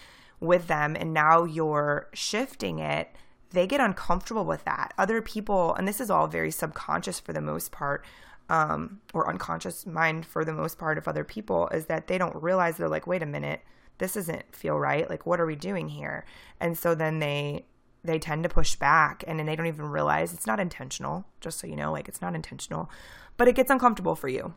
with 0.41 0.67
them 0.67 0.97
and 0.99 1.13
now 1.13 1.45
you're 1.45 2.09
shifting 2.13 2.79
it 2.79 3.15
they 3.53 3.67
get 3.67 3.81
uncomfortable 3.81 4.47
with 4.47 4.65
that. 4.65 4.95
Other 4.97 5.21
people 5.21 5.75
and 5.75 5.87
this 5.87 6.01
is 6.01 6.11
all 6.11 6.27
very 6.27 6.51
subconscious 6.51 7.21
for 7.21 7.33
the 7.33 7.41
most 7.41 7.71
part 7.71 8.05
um, 8.49 9.01
or 9.15 9.29
unconscious 9.29 9.87
mind 9.87 10.27
for 10.27 10.45
the 10.45 10.53
most 10.53 10.79
part 10.79 10.99
of 10.99 11.07
other 11.07 11.25
people 11.25 11.69
is 11.69 11.87
that 11.87 12.07
they 12.07 12.19
don't 12.19 12.35
realize 12.43 12.77
they're 12.77 12.89
like 12.89 13.07
wait 13.07 13.23
a 13.23 13.27
minute 13.27 13.61
this 13.99 14.15
doesn't 14.15 14.55
feel 14.55 14.79
right. 14.79 15.09
Like 15.09 15.27
what 15.27 15.41
are 15.41 15.47
we 15.47 15.55
doing 15.55 15.89
here? 15.89 16.25
And 16.61 16.77
so 16.77 16.95
then 16.95 17.21
they 17.21 17.67
they 18.05 18.19
tend 18.19 18.43
to 18.43 18.49
push 18.49 18.75
back 18.75 19.23
and 19.29 19.39
then 19.39 19.47
they 19.47 19.55
don't 19.55 19.69
even 19.69 19.87
realize 19.87 20.33
it's 20.33 20.47
not 20.47 20.59
intentional 20.59 21.25
just 21.41 21.61
so 21.61 21.69
you 21.69 21.77
know 21.77 21.93
like 21.93 22.09
it's 22.09 22.21
not 22.21 22.35
intentional. 22.35 22.91
But 23.37 23.49
it 23.49 23.55
gets 23.55 23.71
uncomfortable 23.71 24.17
for 24.17 24.29
you 24.29 24.55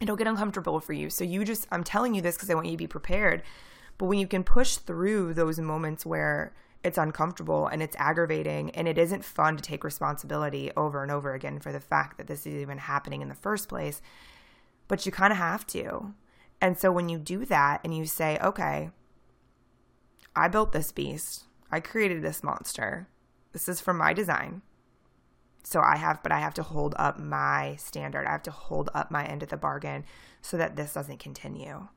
it'll 0.00 0.16
get 0.16 0.26
uncomfortable 0.26 0.80
for 0.80 0.92
you. 0.92 1.10
So 1.10 1.24
you 1.24 1.44
just, 1.44 1.66
I'm 1.70 1.84
telling 1.84 2.14
you 2.14 2.22
this 2.22 2.36
because 2.36 2.50
I 2.50 2.54
want 2.54 2.66
you 2.66 2.72
to 2.72 2.78
be 2.78 2.86
prepared. 2.86 3.42
But 3.98 4.06
when 4.06 4.18
you 4.18 4.26
can 4.26 4.44
push 4.44 4.76
through 4.76 5.34
those 5.34 5.58
moments 5.58 6.04
where 6.04 6.52
it's 6.84 6.98
uncomfortable 6.98 7.66
and 7.66 7.82
it's 7.82 7.96
aggravating 7.98 8.70
and 8.70 8.86
it 8.86 8.98
isn't 8.98 9.24
fun 9.24 9.56
to 9.56 9.62
take 9.62 9.82
responsibility 9.82 10.70
over 10.76 11.02
and 11.02 11.10
over 11.10 11.34
again 11.34 11.58
for 11.58 11.72
the 11.72 11.80
fact 11.80 12.18
that 12.18 12.26
this 12.26 12.46
is 12.46 12.54
even 12.54 12.78
happening 12.78 13.22
in 13.22 13.28
the 13.28 13.34
first 13.34 13.68
place, 13.68 14.00
but 14.86 15.04
you 15.06 15.12
kind 15.12 15.32
of 15.32 15.38
have 15.38 15.66
to. 15.68 16.14
And 16.60 16.78
so 16.78 16.92
when 16.92 17.08
you 17.08 17.18
do 17.18 17.44
that 17.46 17.80
and 17.82 17.96
you 17.96 18.06
say, 18.06 18.38
okay, 18.42 18.90
I 20.34 20.48
built 20.48 20.72
this 20.72 20.92
beast, 20.92 21.44
I 21.72 21.80
created 21.80 22.22
this 22.22 22.44
monster, 22.44 23.08
this 23.52 23.68
is 23.68 23.80
from 23.80 23.98
my 23.98 24.12
design. 24.12 24.62
So 25.66 25.80
I 25.80 25.96
have, 25.96 26.22
but 26.22 26.30
I 26.30 26.38
have 26.38 26.54
to 26.54 26.62
hold 26.62 26.94
up 26.96 27.18
my 27.18 27.74
standard. 27.74 28.24
I 28.24 28.30
have 28.30 28.44
to 28.44 28.52
hold 28.52 28.88
up 28.94 29.10
my 29.10 29.26
end 29.26 29.42
of 29.42 29.48
the 29.48 29.56
bargain 29.56 30.04
so 30.40 30.56
that 30.56 30.76
this 30.76 30.94
doesn't 30.94 31.18
continue. 31.18 31.88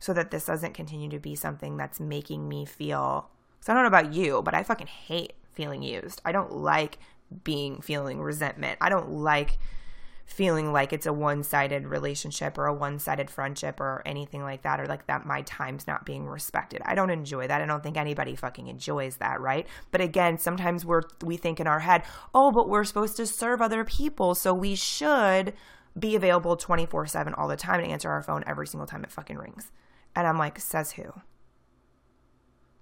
So 0.00 0.12
that 0.12 0.32
this 0.32 0.46
doesn't 0.46 0.74
continue 0.74 1.08
to 1.08 1.20
be 1.20 1.36
something 1.36 1.76
that's 1.76 2.00
making 2.00 2.48
me 2.48 2.66
feel. 2.66 3.30
So 3.60 3.72
I 3.72 3.76
don't 3.76 3.84
know 3.84 3.96
about 3.96 4.12
you, 4.12 4.42
but 4.42 4.54
I 4.54 4.64
fucking 4.64 4.88
hate 4.88 5.34
feeling 5.52 5.84
used. 5.84 6.20
I 6.24 6.32
don't 6.32 6.50
like 6.50 6.98
being 7.44 7.80
feeling 7.80 8.20
resentment. 8.20 8.78
I 8.80 8.88
don't 8.88 9.12
like 9.12 9.56
feeling 10.32 10.72
like 10.72 10.92
it's 10.92 11.06
a 11.06 11.12
one-sided 11.12 11.86
relationship 11.86 12.58
or 12.58 12.66
a 12.66 12.74
one-sided 12.74 13.30
friendship 13.30 13.80
or 13.80 14.02
anything 14.04 14.42
like 14.42 14.62
that 14.62 14.80
or 14.80 14.86
like 14.86 15.06
that 15.06 15.26
my 15.26 15.42
time's 15.42 15.86
not 15.86 16.04
being 16.04 16.26
respected. 16.26 16.82
I 16.84 16.94
don't 16.94 17.10
enjoy 17.10 17.46
that. 17.46 17.62
I 17.62 17.66
don't 17.66 17.82
think 17.82 17.96
anybody 17.96 18.34
fucking 18.34 18.66
enjoys 18.66 19.18
that, 19.18 19.40
right? 19.40 19.66
But 19.90 20.00
again, 20.00 20.38
sometimes 20.38 20.84
we're 20.84 21.02
we 21.22 21.36
think 21.36 21.60
in 21.60 21.66
our 21.66 21.80
head, 21.80 22.02
"Oh, 22.34 22.50
but 22.50 22.68
we're 22.68 22.84
supposed 22.84 23.16
to 23.18 23.26
serve 23.26 23.62
other 23.62 23.84
people, 23.84 24.34
so 24.34 24.52
we 24.52 24.74
should 24.74 25.52
be 25.98 26.16
available 26.16 26.56
24/7 26.56 27.34
all 27.34 27.48
the 27.48 27.56
time 27.56 27.80
and 27.80 27.92
answer 27.92 28.10
our 28.10 28.22
phone 28.22 28.42
every 28.46 28.66
single 28.66 28.86
time 28.86 29.04
it 29.04 29.12
fucking 29.12 29.38
rings." 29.38 29.70
And 30.16 30.26
I'm 30.26 30.38
like, 30.38 30.58
"Says 30.58 30.92
who?" 30.92 31.12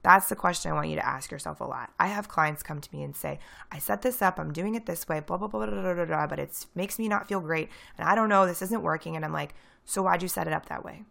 That's 0.02 0.28
the 0.28 0.36
question 0.36 0.70
I 0.70 0.74
want 0.74 0.88
you 0.88 0.96
to 0.96 1.06
ask 1.06 1.30
yourself 1.30 1.60
a 1.60 1.64
lot. 1.64 1.92
I 1.98 2.06
have 2.06 2.28
clients 2.28 2.62
come 2.62 2.80
to 2.80 2.96
me 2.96 3.02
and 3.02 3.14
say, 3.14 3.38
I 3.70 3.78
set 3.78 4.00
this 4.00 4.22
up, 4.22 4.38
I'm 4.38 4.52
doing 4.52 4.74
it 4.74 4.86
this 4.86 5.06
way, 5.06 5.20
blah, 5.20 5.36
blah, 5.36 5.48
blah, 5.48 5.66
blah, 5.66 5.82
blah, 5.82 5.94
blah, 5.94 6.04
blah 6.06 6.26
but 6.26 6.38
it 6.38 6.66
makes 6.74 6.98
me 6.98 7.06
not 7.06 7.28
feel 7.28 7.40
great. 7.40 7.68
And 7.98 8.08
I 8.08 8.14
don't 8.14 8.30
know, 8.30 8.46
this 8.46 8.62
isn't 8.62 8.82
working. 8.82 9.14
And 9.14 9.24
I'm 9.24 9.32
like, 9.32 9.54
so 9.84 10.02
why'd 10.02 10.22
you 10.22 10.28
set 10.28 10.46
it 10.46 10.52
up 10.52 10.66
that 10.66 10.84
way? 10.84 11.04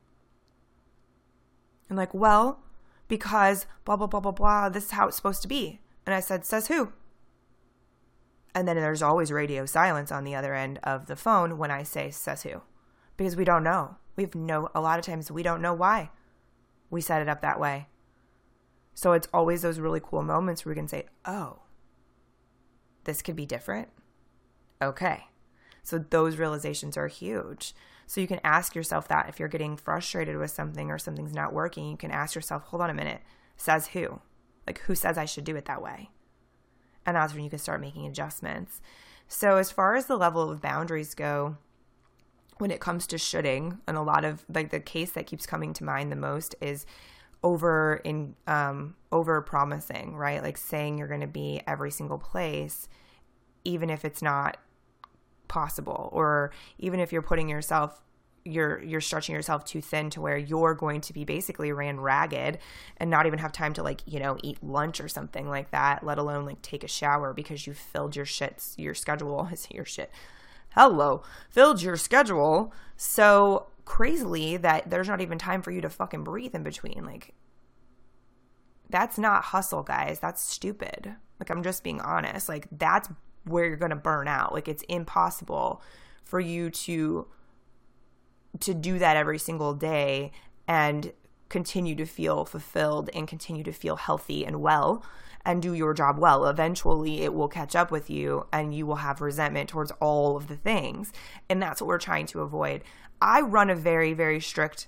And 1.88 1.98
like, 1.98 2.14
well, 2.14 2.64
because 3.08 3.68
blah, 3.86 3.96
blah, 3.96 4.08
blah, 4.08 4.20
blah, 4.20 4.32
blah, 4.32 4.70
this 4.70 4.86
is 4.86 4.92
how 4.92 5.08
it's 5.08 5.18
supposed 5.18 5.42
to 5.44 5.48
be. 5.48 5.82
And 6.06 6.16
I 6.16 6.20
said, 6.20 6.46
says 6.46 6.68
who? 6.68 6.92
And 8.56 8.68
then 8.68 8.76
there's 8.76 9.04
always 9.04 9.32
radio 9.32 9.66
silence 9.68 10.12
on 10.12 10.24
the 10.24 10.34
other 10.34 10.56
end 10.56 10.80
of 10.84 11.06
the 11.06 11.16
phone 11.16 11.60
when 11.60 11.70
I 11.70 11.84
say, 11.84 12.10
says 12.10 12.44
who? 12.44 12.62
Because 13.18 13.36
we 13.36 13.46
don't 13.46 13.64
know. 13.64 13.98
We've 14.16 14.34
no, 14.34 14.70
a 14.74 14.82
lot 14.82 14.98
of 14.98 15.06
times 15.06 15.32
we 15.32 15.44
don't 15.44 15.62
know 15.62 15.74
why 15.74 16.10
we 16.90 17.02
set 17.02 17.22
it 17.22 17.30
up 17.30 17.42
that 17.42 17.60
way. 17.60 17.88
So 19.00 19.14
it's 19.14 19.30
always 19.34 19.62
those 19.62 19.80
really 19.80 20.02
cool 20.04 20.24
moments 20.24 20.66
where 20.66 20.72
we 20.74 20.76
can 20.76 20.90
say, 20.90 21.06
oh, 21.24 21.60
this 23.06 23.22
could 23.22 23.38
be 23.38 23.46
different. 23.46 23.88
Okay. 24.82 25.28
So 25.84 26.00
those 26.00 26.36
realizations 26.36 26.98
are 26.98 27.08
huge. 27.08 27.74
So 28.08 28.20
you 28.20 28.28
can 28.28 28.42
ask 28.44 28.76
yourself 28.76 29.08
that 29.08 29.30
if 29.30 29.40
you're 29.40 29.48
getting 29.48 29.78
frustrated 29.78 30.36
with 30.36 30.52
something 30.52 30.92
or 30.92 30.98
something's 30.98 31.34
not 31.34 31.54
working, 31.54 31.90
you 31.90 31.96
can 31.96 32.12
ask 32.12 32.36
yourself, 32.36 32.64
hold 32.64 32.82
on 32.82 32.90
a 32.90 32.94
minute, 32.94 33.22
says 33.56 33.88
who? 33.88 34.20
Like, 34.68 34.80
who 34.80 34.96
says 34.96 35.18
I 35.18 35.24
should 35.24 35.46
do 35.46 35.56
it 35.56 35.64
that 35.64 35.82
way? 35.82 36.10
And 37.06 37.16
that's 37.16 37.34
when 37.34 37.46
you 37.46 37.50
can 37.50 37.58
start 37.58 37.80
making 37.80 38.06
adjustments. 38.06 38.82
So, 39.30 39.56
as 39.56 39.72
far 39.72 39.96
as 39.96 40.08
the 40.08 40.18
level 40.18 40.52
of 40.52 40.62
boundaries 40.62 41.14
go, 41.14 41.56
when 42.58 42.70
it 42.70 42.82
comes 42.82 43.08
to 43.08 43.18
shoulding, 43.18 43.80
and 43.88 43.96
a 43.96 44.02
lot 44.02 44.26
of 44.26 44.44
like 44.54 44.72
the 44.72 44.82
case 44.82 45.12
that 45.12 45.26
keeps 45.26 45.46
coming 45.46 45.72
to 45.76 45.86
mind 45.86 46.12
the 46.12 46.18
most 46.18 46.54
is 46.60 46.86
over 47.44 48.02
in 48.04 48.36
um 48.48 48.96
over 49.12 49.42
promising, 49.42 50.16
right? 50.16 50.44
Like 50.44 50.58
saying 50.58 50.98
you're 50.98 51.08
going 51.08 51.22
to 51.22 51.28
be 51.28 51.62
every 51.68 51.92
single 51.92 52.18
place 52.18 52.88
even 53.66 53.90
if 53.90 54.06
it's 54.06 54.22
not 54.22 54.58
possible 55.48 56.10
or 56.14 56.52
even 56.78 57.00
if 57.00 57.12
you're 57.12 57.22
putting 57.22 57.50
yourself 57.50 58.02
you're 58.46 58.82
you're 58.84 59.02
stretching 59.02 59.36
yourself 59.36 59.66
too 59.66 59.82
thin 59.82 60.10
to 60.10 60.22
where 60.22 60.38
you're 60.38 60.74
going 60.74 61.02
to 61.02 61.12
be 61.12 61.26
basically 61.26 61.72
ran 61.72 62.00
ragged 62.00 62.58
and 62.98 63.10
not 63.10 63.26
even 63.26 63.40
have 63.40 63.52
time 63.52 63.74
to 63.74 63.84
like 63.84 64.02
you 64.06 64.20
know 64.20 64.38
eat 64.44 64.64
lunch 64.64 65.02
or 65.02 65.10
something 65.10 65.50
like 65.50 65.72
that 65.72 66.04
let 66.06 66.18
alone 66.18 66.46
like 66.46 66.62
take 66.62 66.84
a 66.84 66.88
shower 66.88 67.34
because 67.34 67.68
you 67.68 67.74
filled 67.74 68.16
your 68.16 68.26
shits 68.26 68.78
your 68.78 68.94
schedule 68.94 69.50
your 69.72 69.86
shit. 69.86 70.10
Hello. 70.74 71.24
Filled 71.50 71.82
your 71.82 71.98
schedule. 71.98 72.72
So 72.96 73.68
crazily 73.90 74.56
that 74.56 74.88
there's 74.92 75.08
not 75.08 75.20
even 75.20 75.40
time 75.40 75.64
for 75.64 75.72
you 75.72 75.82
to 75.82 75.90
fucking 75.90 76.24
breathe 76.24 76.54
in 76.54 76.62
between. 76.62 77.04
Like, 77.04 77.34
that's 78.88 79.18
not 79.18 79.46
hustle, 79.46 79.82
guys. 79.82 80.20
That's 80.20 80.44
stupid. 80.44 81.16
Like, 81.40 81.50
I'm 81.50 81.64
just 81.64 81.84
being 81.84 82.00
honest. 82.00 82.48
Like, 82.48 82.68
that's 82.72 83.10
where 83.46 83.66
you're 83.66 83.78
going 83.78 83.90
to 83.90 83.96
burn 83.96 84.28
out. 84.28 84.54
Like, 84.54 84.68
it's 84.68 84.84
impossible 84.84 85.82
for 86.24 86.40
you 86.40 86.70
to 86.70 87.28
to 88.60 88.74
do 88.76 89.00
that 89.00 89.18
every 89.18 89.40
single 89.40 89.74
day 89.74 90.32
and 90.68 91.12
continue 91.50 91.96
to 91.96 92.06
feel 92.06 92.46
fulfilled 92.46 93.10
and 93.16 93.28
continue 93.28 93.64
to 93.64 93.72
feel 93.72 93.96
healthy 93.96 94.46
and 94.46 94.62
well 94.62 95.04
and 95.46 95.62
do 95.62 95.74
your 95.74 95.94
job 95.94 96.20
well. 96.20 96.46
Eventually, 96.46 97.22
it 97.22 97.34
will 97.34 97.48
catch 97.48 97.76
up 97.76 97.92
with 97.92 98.10
you 98.10 98.46
and 98.52 98.74
you 98.74 98.86
will 98.86 98.98
have 98.98 99.22
resentment 99.22 99.70
towards 99.70 99.92
all 100.00 100.36
of 100.36 100.48
the 100.48 100.56
things. 100.56 101.12
And 101.50 101.62
that's 101.62 101.82
what 101.82 101.88
we're 101.88 101.98
trying 101.98 102.26
to 102.28 102.42
avoid. 102.42 102.84
I 103.22 103.42
run 103.42 103.70
a 103.70 103.76
very, 103.76 104.14
very 104.14 104.40
strict 104.40 104.88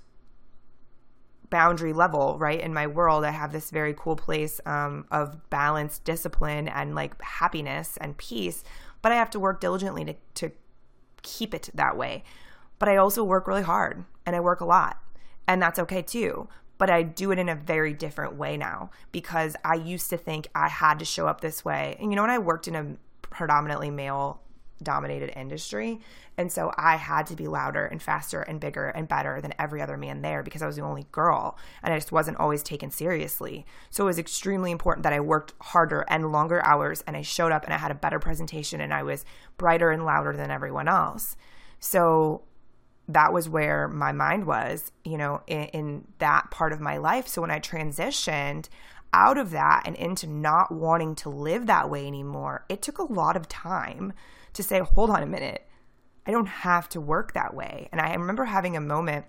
boundary 1.50 1.94
level, 1.94 2.38
right? 2.40 2.60
In 2.60 2.74
my 2.74 2.88
world, 2.88 3.24
I 3.24 3.32
have 3.32 3.52
this 3.52 3.70
very 3.70 3.94
cool 3.94 4.16
place 4.16 4.60
um, 4.66 5.06
of 5.12 5.50
balance, 5.50 6.00
discipline, 6.00 6.68
and 6.68 6.96
like 6.96 7.22
happiness 7.22 7.98
and 7.98 8.18
peace. 8.18 8.64
But 9.02 9.12
I 9.12 9.16
have 9.16 9.30
to 9.32 9.40
work 9.40 9.60
diligently 9.60 10.06
to, 10.06 10.16
to 10.36 10.52
keep 11.22 11.54
it 11.54 11.70
that 11.74 11.98
way. 11.98 12.24
But 12.80 12.90
I 12.90 12.98
also 12.98 13.24
work 13.24 13.48
really 13.48 13.62
hard 13.62 14.06
and 14.26 14.36
I 14.36 14.40
work 14.40 14.62
a 14.62 14.66
lot. 14.66 14.98
And 15.48 15.62
that's 15.62 15.80
okay 15.80 16.02
too. 16.02 16.48
But 16.82 16.90
I 16.90 17.04
do 17.04 17.30
it 17.30 17.38
in 17.38 17.48
a 17.48 17.54
very 17.54 17.94
different 17.94 18.38
way 18.38 18.58
now 18.58 18.90
because 19.12 19.56
I 19.64 19.76
used 19.76 20.10
to 20.10 20.18
think 20.18 20.48
I 20.56 20.68
had 20.68 20.98
to 20.98 21.06
show 21.06 21.28
up 21.28 21.40
this 21.40 21.64
way. 21.64 21.96
And 22.00 22.12
you 22.12 22.16
know, 22.16 22.24
when 22.24 22.32
I 22.32 22.40
worked 22.40 22.68
in 22.68 22.76
a 22.76 22.98
predominantly 23.22 23.92
male 23.92 24.42
dominated 24.82 25.32
industry. 25.38 26.00
And 26.38 26.52
so 26.52 26.72
I 26.76 26.96
had 26.96 27.28
to 27.28 27.36
be 27.36 27.48
louder 27.48 27.86
and 27.86 28.02
faster 28.02 28.42
and 28.42 28.60
bigger 28.60 28.88
and 28.88 29.08
better 29.08 29.40
than 29.42 29.54
every 29.60 29.80
other 29.80 29.96
man 29.96 30.24
there 30.24 30.42
because 30.42 30.64
I 30.64 30.66
was 30.66 30.76
the 30.76 30.82
only 30.82 31.06
girl 31.12 31.56
and 31.84 31.94
I 31.94 31.98
just 31.98 32.12
wasn't 32.12 32.40
always 32.40 32.64
taken 32.64 32.90
seriously. 32.90 33.64
So 33.92 34.06
it 34.06 34.08
was 34.08 34.18
extremely 34.18 34.72
important 34.72 35.04
that 35.04 35.14
I 35.14 35.20
worked 35.20 35.54
harder 35.62 36.04
and 36.08 36.32
longer 36.32 36.66
hours 36.66 37.04
and 37.06 37.16
I 37.16 37.22
showed 37.22 37.52
up 37.52 37.64
and 37.64 37.74
I 37.74 37.78
had 37.78 37.92
a 37.92 37.96
better 37.96 38.18
presentation 38.20 38.82
and 38.82 38.92
I 38.94 39.04
was 39.04 39.24
brighter 39.58 39.92
and 39.92 40.04
louder 40.06 40.36
than 40.36 40.52
everyone 40.52 40.88
else. 40.88 41.36
So 41.80 42.42
that 43.08 43.34
was 43.34 43.50
where 43.50 43.88
my 43.88 44.12
mind 44.12 44.46
was, 44.46 44.92
you 45.04 45.18
know, 45.18 45.42
in, 45.48 45.64
in 45.66 46.08
that 46.20 46.52
part 46.52 46.72
of 46.72 46.80
my 46.80 46.98
life. 46.98 47.28
So 47.28 47.42
when 47.42 47.52
I 47.52 47.60
transitioned, 47.60 48.70
out 49.14 49.38
of 49.38 49.52
that 49.52 49.84
and 49.86 49.96
into 49.96 50.28
not 50.28 50.72
wanting 50.72 51.16
to 51.16 51.30
live 51.30 51.68
that 51.68 51.90
way 51.90 52.08
anymore, 52.08 52.66
it 52.70 52.82
took 52.82 52.98
a 52.98 53.04
lot 53.04 53.36
of 53.36 53.48
time 53.50 54.14
to 54.54 54.64
say, 54.64 54.80
hold 54.80 55.10
on 55.10 55.24
a 55.24 55.26
minute, 55.26 55.68
I 56.26 56.32
don't 56.32 56.48
have 56.48 56.88
to 56.90 57.02
work 57.02 57.34
that 57.34 57.54
way. 57.54 57.90
And 57.92 58.00
I 58.00 58.14
remember 58.14 58.46
having 58.46 58.78
a 58.78 58.82
moment 58.82 59.26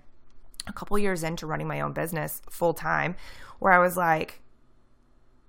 a 0.66 0.72
couple 0.72 0.98
years 0.98 1.22
into 1.22 1.46
running 1.46 1.66
my 1.66 1.80
own 1.80 1.92
business 1.92 2.42
full 2.50 2.74
time 2.74 3.16
where 3.58 3.72
I 3.72 3.78
was 3.78 3.96
like, 3.96 4.40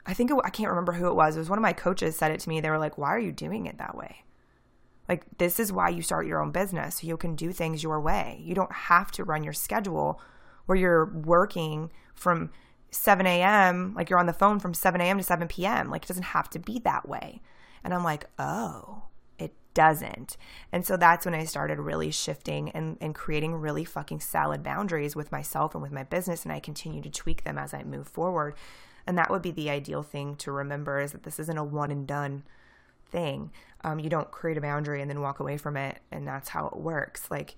I 0.06 0.14
think 0.14 0.32
it, 0.32 0.38
I 0.44 0.50
can't 0.50 0.70
remember 0.70 0.94
who 0.94 1.08
it 1.08 1.16
was. 1.16 1.36
It 1.36 1.40
was 1.40 1.50
one 1.50 1.60
of 1.60 1.64
my 1.64 1.74
coaches 1.74 2.18
said 2.18 2.32
it 2.32 2.40
to 2.42 2.50
me. 2.50 2.60
They 2.60 2.70
were 2.70 2.78
like, 2.80 2.98
"Why 2.98 3.10
are 3.10 3.20
you 3.20 3.32
doing 3.32 3.68
it 3.68 3.78
that 3.78 3.96
way? 3.96 4.24
Like 5.08 5.26
this 5.38 5.60
is 5.60 5.72
why 5.72 5.90
you 5.90 6.02
start 6.02 6.28
your 6.28 6.42
own 6.42 6.52
business 6.52 6.98
so 6.98 7.08
you 7.08 7.18
can 7.18 7.36
do 7.36 7.52
things 7.52 7.84
your 7.84 8.00
way. 8.00 8.42
You 8.44 8.56
don't 8.56 8.72
have 8.72 9.12
to 9.12 9.24
run 9.24 9.44
your 9.44 9.54
schedule 9.54 10.22
where 10.66 10.78
you're 10.78 11.06
working 11.06 11.92
from 12.14 12.52
7 12.92 13.26
a.m. 13.26 13.94
like 13.96 14.10
you're 14.10 14.20
on 14.20 14.28
the 14.28 14.34
phone 14.34 14.60
from 14.60 14.74
7 14.74 15.02
a.m. 15.02 15.18
to 15.18 15.24
7 15.24 15.48
p.m. 15.48 15.90
Like 15.90 16.04
it 16.04 16.08
doesn't 16.08 16.24
have 16.24 16.50
to 16.52 16.60
be 16.60 16.80
that 16.80 17.08
way." 17.08 17.42
And 17.84 17.94
I'm 17.94 18.04
like, 18.04 18.26
"Oh, 18.40 19.04
it 19.38 19.54
doesn't. 19.74 20.38
And 20.72 20.86
so 20.86 20.98
that's 20.98 21.26
when 21.26 21.36
I 21.36 21.46
started 21.46 21.80
really 21.80 22.12
shifting 22.12 22.70
and, 22.72 22.98
and 23.02 23.16
creating 23.16 23.56
really 23.56 23.84
fucking 23.84 24.20
solid 24.20 24.64
boundaries 24.64 25.16
with 25.16 25.32
myself 25.32 25.74
and 25.74 25.82
with 25.82 25.92
my 25.92 26.04
business. 26.04 26.44
And 26.44 26.52
I 26.52 26.60
continue 26.60 27.02
to 27.02 27.10
tweak 27.10 27.44
them 27.44 27.58
as 27.58 27.74
I 27.74 27.84
move 27.84 28.08
forward. 28.08 28.56
And 29.06 29.18
that 29.18 29.30
would 29.30 29.42
be 29.42 29.52
the 29.52 29.70
ideal 29.70 30.04
thing 30.04 30.36
to 30.38 30.52
remember 30.52 31.00
is 31.00 31.12
that 31.12 31.24
this 31.24 31.40
isn't 31.40 31.58
a 31.58 31.64
one 31.64 31.92
and 31.92 32.08
done 32.08 32.44
thing. 33.14 33.52
Um, 33.86 34.00
you 34.00 34.10
don't 34.10 34.32
create 34.32 34.58
a 34.58 34.62
boundary 34.62 35.02
and 35.02 35.10
then 35.10 35.22
walk 35.22 35.40
away 35.40 35.56
from 35.56 35.78
it, 35.78 36.00
and 36.12 36.28
that's 36.28 36.50
how 36.50 36.68
it 36.68 36.76
works. 36.76 37.32
Like, 37.32 37.56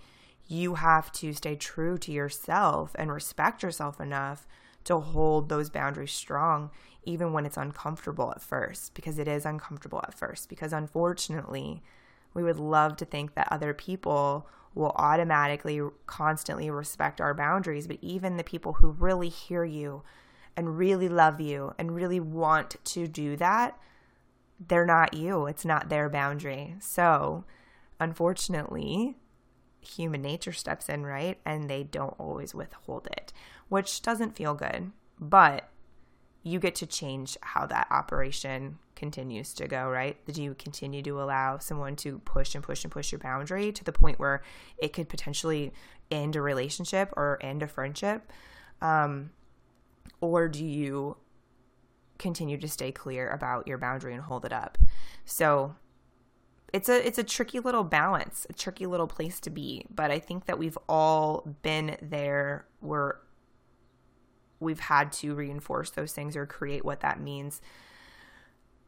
you 0.47 0.75
have 0.75 1.11
to 1.13 1.33
stay 1.33 1.55
true 1.55 1.97
to 1.97 2.11
yourself 2.11 2.95
and 2.99 3.11
respect 3.11 3.63
yourself 3.63 3.99
enough 3.99 4.45
to 4.83 4.99
hold 4.99 5.49
those 5.49 5.71
boundaries 5.71 6.11
strong, 6.11 6.69
even 7.03 7.33
when 7.33 7.45
it's 7.45 7.57
uncomfortable 7.57 8.31
at 8.31 8.41
first, 8.41 8.93
because 8.93 9.17
it 9.17 9.27
is 9.27 9.45
uncomfortable 9.45 10.01
at 10.03 10.13
first. 10.13 10.47
Because 10.49 10.73
unfortunately, 10.73 11.81
we 12.35 12.43
would 12.43 12.59
love 12.59 12.95
to 12.97 13.05
think 13.05 13.33
that 13.33 13.47
other 13.49 13.73
people 13.73 14.47
will 14.75 14.91
automatically 14.97 15.81
constantly 16.05 16.69
respect 16.69 17.21
our 17.21 17.33
boundaries, 17.33 17.87
but 17.87 17.97
even 18.01 18.37
the 18.37 18.43
people 18.43 18.73
who 18.73 18.89
really 18.89 19.29
hear 19.29 19.63
you 19.63 20.03
and 20.57 20.77
really 20.77 21.09
love 21.09 21.41
you 21.41 21.73
and 21.79 21.95
really 21.95 22.19
want 22.19 22.75
to 22.83 23.07
do 23.07 23.35
that, 23.37 23.79
they're 24.59 24.85
not 24.85 25.13
you. 25.13 25.45
It's 25.47 25.65
not 25.65 25.89
their 25.89 26.09
boundary. 26.09 26.75
So, 26.79 27.43
unfortunately, 27.99 29.15
human 29.81 30.21
nature 30.21 30.53
steps 30.53 30.89
in, 30.89 31.05
right? 31.05 31.39
And 31.45 31.69
they 31.69 31.83
don't 31.83 32.15
always 32.19 32.55
withhold 32.55 33.07
it, 33.17 33.33
which 33.69 34.01
doesn't 34.01 34.35
feel 34.35 34.53
good. 34.53 34.91
But 35.19 35.69
you 36.43 36.59
get 36.59 36.75
to 36.75 36.85
change 36.85 37.37
how 37.41 37.65
that 37.65 37.87
operation 37.89 38.77
continues 38.95 39.53
to 39.55 39.67
go, 39.67 39.89
right? 39.89 40.17
Do 40.31 40.41
you 40.41 40.53
continue 40.53 41.01
to 41.03 41.21
allow 41.21 41.57
someone 41.57 41.95
to 41.97 42.19
push 42.19 42.55
and 42.55 42.63
push 42.63 42.83
and 42.83 42.91
push 42.91 43.11
your 43.11 43.19
boundary 43.19 43.71
to 43.71 43.83
the 43.83 43.91
point 43.91 44.19
where 44.19 44.43
it 44.77 44.93
could 44.93 45.09
potentially 45.09 45.73
end 46.11 46.35
a 46.35 46.41
relationship 46.41 47.11
or 47.17 47.39
end 47.41 47.63
a 47.63 47.67
friendship? 47.67 48.31
Um, 48.81 49.31
or 50.21 50.47
do 50.47 50.63
you 50.63 51.17
continue 52.17 52.57
to 52.57 52.67
stay 52.67 52.91
clear 52.91 53.29
about 53.29 53.67
your 53.67 53.77
boundary 53.77 54.13
and 54.13 54.23
hold 54.23 54.45
it 54.45 54.53
up? 54.53 54.77
So 55.25 55.75
it's 56.73 56.89
a 56.89 57.07
it's 57.07 57.17
a 57.17 57.23
tricky 57.23 57.59
little 57.59 57.83
balance, 57.83 58.45
a 58.49 58.53
tricky 58.53 58.85
little 58.85 59.07
place 59.07 59.39
to 59.41 59.49
be, 59.49 59.85
but 59.89 60.11
I 60.11 60.19
think 60.19 60.45
that 60.45 60.59
we've 60.59 60.77
all 60.89 61.55
been 61.61 61.97
there 62.01 62.65
where 62.81 63.19
we've 64.59 64.79
had 64.79 65.11
to 65.13 65.35
reinforce 65.35 65.91
those 65.91 66.11
things 66.11 66.35
or 66.35 66.45
create 66.45 66.83
what 66.83 67.01
that 67.01 67.19
means 67.19 67.61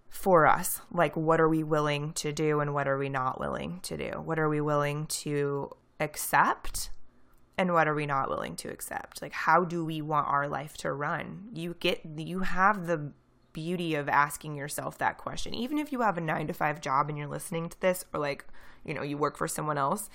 for 0.10 0.48
us. 0.48 0.82
Like 0.92 1.16
what 1.16 1.40
are 1.40 1.50
we 1.50 1.64
willing 1.64 2.14
to 2.14 2.32
do 2.32 2.60
and 2.60 2.74
what 2.74 2.88
are 2.88 2.98
we 2.98 3.10
not 3.10 3.40
willing 3.40 3.80
to 3.84 3.98
do? 3.98 4.22
What 4.24 4.40
are 4.40 4.50
we 4.50 4.62
willing 4.62 5.06
to 5.08 5.70
accept 6.00 6.90
and 7.58 7.74
what 7.74 7.88
are 7.88 7.96
we 7.96 8.06
not 8.06 8.30
willing 8.30 8.56
to 8.58 8.70
accept? 8.70 9.22
Like 9.22 9.34
how 9.34 9.64
do 9.64 9.84
we 9.84 10.02
want 10.02 10.28
our 10.28 10.48
life 10.48 10.78
to 10.78 10.92
run? 10.92 11.50
You 11.54 11.76
get 11.80 12.02
you 12.18 12.40
have 12.40 12.88
the 12.88 13.12
beauty 13.54 13.96
of 13.96 14.08
asking 14.08 14.56
yourself 14.56 14.98
that 15.00 15.18
question. 15.18 15.54
Even 15.54 15.78
if 15.78 15.92
you 15.92 16.02
have 16.02 16.18
a 16.18 16.22
9 16.22 16.48
to 16.48 16.54
5 16.54 16.82
job 16.82 17.10
and 17.10 17.18
you're 17.18 17.28
listening 17.28 17.70
to 17.70 17.82
this 17.82 18.06
or 18.14 18.20
like 18.20 18.46
you 18.86 18.94
know 18.94 19.02
you 19.02 19.18
work 19.18 19.38
for 19.38 19.48
someone 19.48 19.78
else 19.78 20.10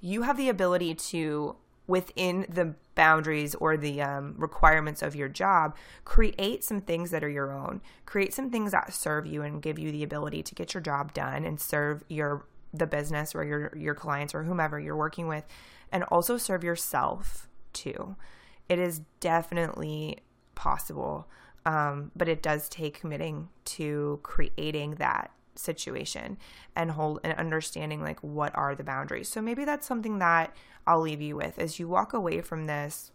you 0.00 0.22
have 0.22 0.36
the 0.36 0.48
ability 0.50 0.94
to 0.94 1.56
within 1.86 2.46
the 2.48 2.74
boundaries 2.94 3.54
or 3.56 3.76
the 3.76 4.00
um, 4.00 4.34
requirements 4.38 5.02
of 5.02 5.14
your 5.14 5.28
job 5.28 5.76
create 6.04 6.64
some 6.64 6.80
things 6.80 7.10
that 7.10 7.22
are 7.22 7.28
your 7.28 7.52
own. 7.52 7.80
Create 8.06 8.32
some 8.32 8.50
things 8.50 8.72
that 8.72 8.92
serve 8.92 9.26
you 9.26 9.42
and 9.42 9.62
give 9.62 9.78
you 9.78 9.90
the 9.90 10.02
ability 10.02 10.42
to 10.42 10.54
get 10.54 10.74
your 10.74 10.80
job 10.80 11.12
done 11.12 11.44
and 11.44 11.60
serve 11.60 12.04
your 12.08 12.46
the 12.74 12.86
business 12.86 13.34
or 13.34 13.44
your 13.44 13.72
your 13.76 13.94
clients 13.94 14.34
or 14.34 14.42
whomever 14.42 14.80
you're 14.80 14.96
working 14.96 15.28
with 15.28 15.44
and 15.92 16.02
also 16.04 16.36
serve 16.36 16.64
yourself 16.64 17.48
too. 17.72 18.16
It 18.68 18.78
is 18.78 19.02
definitely 19.20 20.18
possible, 20.54 21.28
um, 21.64 22.10
but 22.16 22.28
it 22.28 22.42
does 22.42 22.68
take 22.68 23.00
committing 23.00 23.48
to 23.66 24.18
creating 24.22 24.96
that 24.96 25.30
situation 25.54 26.36
and 26.74 26.90
hold 26.90 27.20
and 27.22 27.38
understanding 27.38 28.02
like 28.02 28.18
what 28.20 28.56
are 28.56 28.74
the 28.74 28.82
boundaries. 28.82 29.28
So 29.28 29.40
maybe 29.40 29.64
that's 29.64 29.86
something 29.86 30.18
that 30.18 30.54
I'll 30.86 31.00
leave 31.00 31.20
you 31.20 31.36
with 31.36 31.58
as 31.58 31.78
you 31.78 31.86
walk 31.86 32.12
away 32.12 32.40
from 32.40 32.66
this 32.66 33.12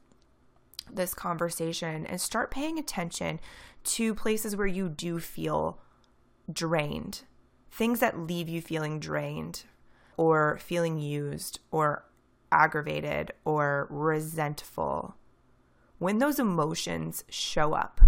this 0.92 1.14
conversation 1.14 2.06
and 2.08 2.20
start 2.20 2.50
paying 2.50 2.80
attention 2.80 3.40
to 3.84 4.16
places 4.16 4.56
where 4.56 4.68
you 4.68 4.90
do 4.90 5.20
feel 5.20 5.80
drained. 6.52 7.24
Things 7.72 8.00
that 8.00 8.20
leave 8.20 8.50
you 8.50 8.62
feeling 8.62 9.00
drained 9.00 9.64
or 10.18 10.58
feeling 10.58 10.98
used 10.98 11.60
or 11.72 12.06
aggravated 12.52 13.32
or 13.46 13.88
resentful, 13.90 15.16
when 15.98 16.18
those 16.18 16.40
emotions 16.40 17.24
show 17.30 17.74
up, 17.74 18.02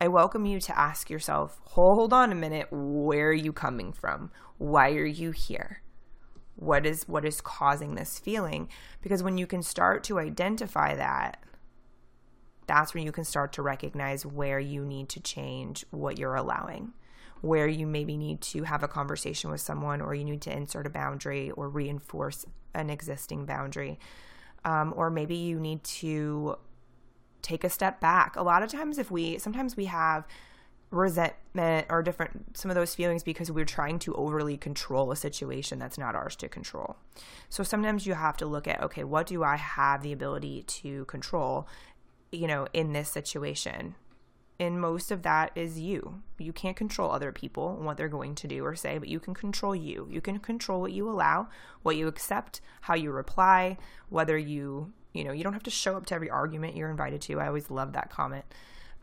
I 0.00 0.08
welcome 0.08 0.46
you 0.46 0.60
to 0.60 0.78
ask 0.78 1.10
yourself, 1.10 1.60
hold 1.64 2.12
on 2.12 2.32
a 2.32 2.34
minute, 2.34 2.68
where 2.70 3.28
are 3.28 3.32
you 3.32 3.52
coming 3.52 3.92
from? 3.92 4.30
Why 4.58 4.90
are 4.92 5.04
you 5.04 5.30
here? 5.30 5.82
What 6.56 6.84
is 6.84 7.08
what 7.08 7.24
is 7.24 7.40
causing 7.40 7.94
this 7.94 8.18
feeling? 8.18 8.68
Because 9.02 9.22
when 9.22 9.38
you 9.38 9.46
can 9.46 9.62
start 9.62 10.04
to 10.04 10.18
identify 10.18 10.94
that, 10.94 11.42
that's 12.66 12.94
when 12.94 13.04
you 13.04 13.12
can 13.12 13.24
start 13.24 13.52
to 13.54 13.62
recognize 13.62 14.26
where 14.26 14.60
you 14.60 14.84
need 14.84 15.08
to 15.10 15.20
change 15.20 15.84
what 15.90 16.18
you're 16.18 16.34
allowing 16.34 16.92
where 17.40 17.66
you 17.66 17.86
maybe 17.86 18.16
need 18.16 18.40
to 18.40 18.64
have 18.64 18.82
a 18.82 18.88
conversation 18.88 19.50
with 19.50 19.60
someone 19.60 20.00
or 20.00 20.14
you 20.14 20.24
need 20.24 20.42
to 20.42 20.54
insert 20.54 20.86
a 20.86 20.90
boundary 20.90 21.50
or 21.52 21.68
reinforce 21.68 22.44
an 22.74 22.90
existing 22.90 23.46
boundary. 23.46 23.98
Um, 24.64 24.92
or 24.96 25.10
maybe 25.10 25.36
you 25.36 25.58
need 25.58 25.82
to 25.84 26.56
take 27.42 27.64
a 27.64 27.70
step 27.70 28.00
back. 28.00 28.36
A 28.36 28.42
lot 28.42 28.62
of 28.62 28.70
times, 28.70 28.98
if 28.98 29.10
we 29.10 29.38
sometimes 29.38 29.76
we 29.76 29.86
have 29.86 30.26
resentment 30.90 31.86
or 31.88 32.02
different 32.02 32.56
some 32.56 32.68
of 32.68 32.74
those 32.74 32.96
feelings 32.96 33.22
because 33.22 33.50
we're 33.50 33.64
trying 33.64 33.98
to 34.00 34.12
overly 34.16 34.56
control 34.56 35.12
a 35.12 35.16
situation 35.16 35.78
that's 35.78 35.96
not 35.96 36.14
ours 36.14 36.34
to 36.36 36.48
control. 36.48 36.96
So 37.48 37.62
sometimes 37.62 38.06
you 38.06 38.14
have 38.14 38.36
to 38.38 38.46
look 38.46 38.66
at 38.66 38.82
okay, 38.82 39.04
what 39.04 39.26
do 39.26 39.42
I 39.42 39.56
have 39.56 40.02
the 40.02 40.12
ability 40.12 40.64
to 40.64 41.04
control, 41.06 41.68
you 42.32 42.46
know, 42.46 42.66
in 42.72 42.92
this 42.92 43.08
situation? 43.08 43.94
And 44.60 44.78
most 44.78 45.10
of 45.10 45.22
that 45.22 45.52
is 45.54 45.80
you. 45.80 46.22
You 46.38 46.52
can't 46.52 46.76
control 46.76 47.10
other 47.10 47.32
people 47.32 47.74
and 47.74 47.86
what 47.86 47.96
they're 47.96 48.08
going 48.08 48.34
to 48.34 48.46
do 48.46 48.62
or 48.62 48.76
say, 48.76 48.98
but 48.98 49.08
you 49.08 49.18
can 49.18 49.32
control 49.32 49.74
you. 49.74 50.06
You 50.10 50.20
can 50.20 50.38
control 50.38 50.82
what 50.82 50.92
you 50.92 51.08
allow, 51.08 51.48
what 51.82 51.96
you 51.96 52.06
accept, 52.06 52.60
how 52.82 52.94
you 52.94 53.10
reply, 53.10 53.78
whether 54.10 54.36
you, 54.36 54.92
you 55.14 55.24
know, 55.24 55.32
you 55.32 55.42
don't 55.42 55.54
have 55.54 55.62
to 55.62 55.70
show 55.70 55.96
up 55.96 56.04
to 56.06 56.14
every 56.14 56.28
argument 56.28 56.76
you're 56.76 56.90
invited 56.90 57.22
to. 57.22 57.40
I 57.40 57.46
always 57.46 57.70
love 57.70 57.94
that 57.94 58.10
comment. 58.10 58.44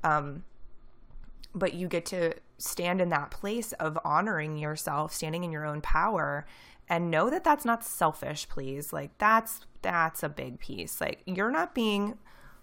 Um, 0.04 0.44
but 1.56 1.74
you 1.74 1.88
get 1.88 2.06
to 2.08 2.36
stand 2.60 3.02
in 3.02 3.10
that 3.10 3.32
place 3.32 3.74
of 3.74 3.98
honoring 4.06 4.60
yourself, 4.60 5.12
standing 5.12 5.44
in 5.44 5.52
your 5.52 5.66
own 5.66 5.82
power 5.82 6.46
and 6.88 7.10
know 7.10 7.32
that 7.32 7.44
that's 7.44 7.66
not 7.66 7.84
selfish, 7.84 8.48
please. 8.48 8.94
Like 8.94 9.18
that's 9.18 9.62
that's 9.82 10.22
a 10.22 10.30
big 10.30 10.60
piece. 10.60 11.02
Like 11.02 11.24
you're 11.26 11.50
not 11.50 11.74
being 11.74 12.20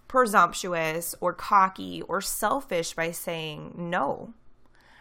presumptuous 0.08 1.14
or 1.20 1.32
cocky 1.32 2.02
or 2.02 2.20
selfish 2.20 2.94
by 2.94 3.10
saying, 3.10 3.74
no, 3.76 4.34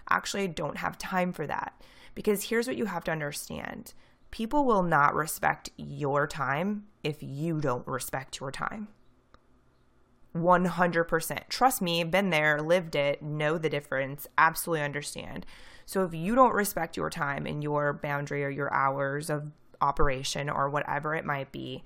actually, 0.09 0.43
I 0.43 0.47
don't 0.47 0.77
have 0.77 0.97
time 0.97 1.33
for 1.33 1.47
that. 1.47 1.81
Because 2.15 2.45
here's 2.45 2.67
what 2.67 2.77
you 2.77 2.85
have 2.85 3.03
to 3.05 3.11
understand 3.11 3.93
people 4.31 4.65
will 4.65 4.83
not 4.83 5.13
respect 5.13 5.69
your 5.77 6.25
time 6.25 6.85
if 7.03 7.21
you 7.21 7.61
don't 7.61 7.87
respect 7.87 8.39
your 8.39 8.51
time. 8.51 8.87
100%. 10.35 11.49
Trust 11.49 11.81
me, 11.81 12.03
been 12.03 12.31
there, 12.31 12.59
lived 12.59 12.95
it, 12.95 13.21
know 13.21 13.57
the 13.59 13.69
difference, 13.69 14.27
absolutely 14.37 14.83
understand. 14.83 15.45
So 15.85 16.03
if 16.03 16.13
you 16.13 16.33
don't 16.33 16.55
respect 16.55 16.97
your 16.97 17.09
time 17.09 17.45
and 17.45 17.61
your 17.61 17.93
boundary 17.93 18.43
or 18.43 18.49
your 18.49 18.73
hours 18.73 19.29
of 19.29 19.51
operation 19.81 20.49
or 20.49 20.69
whatever 20.69 21.13
it 21.13 21.25
might 21.25 21.51
be, 21.51 21.83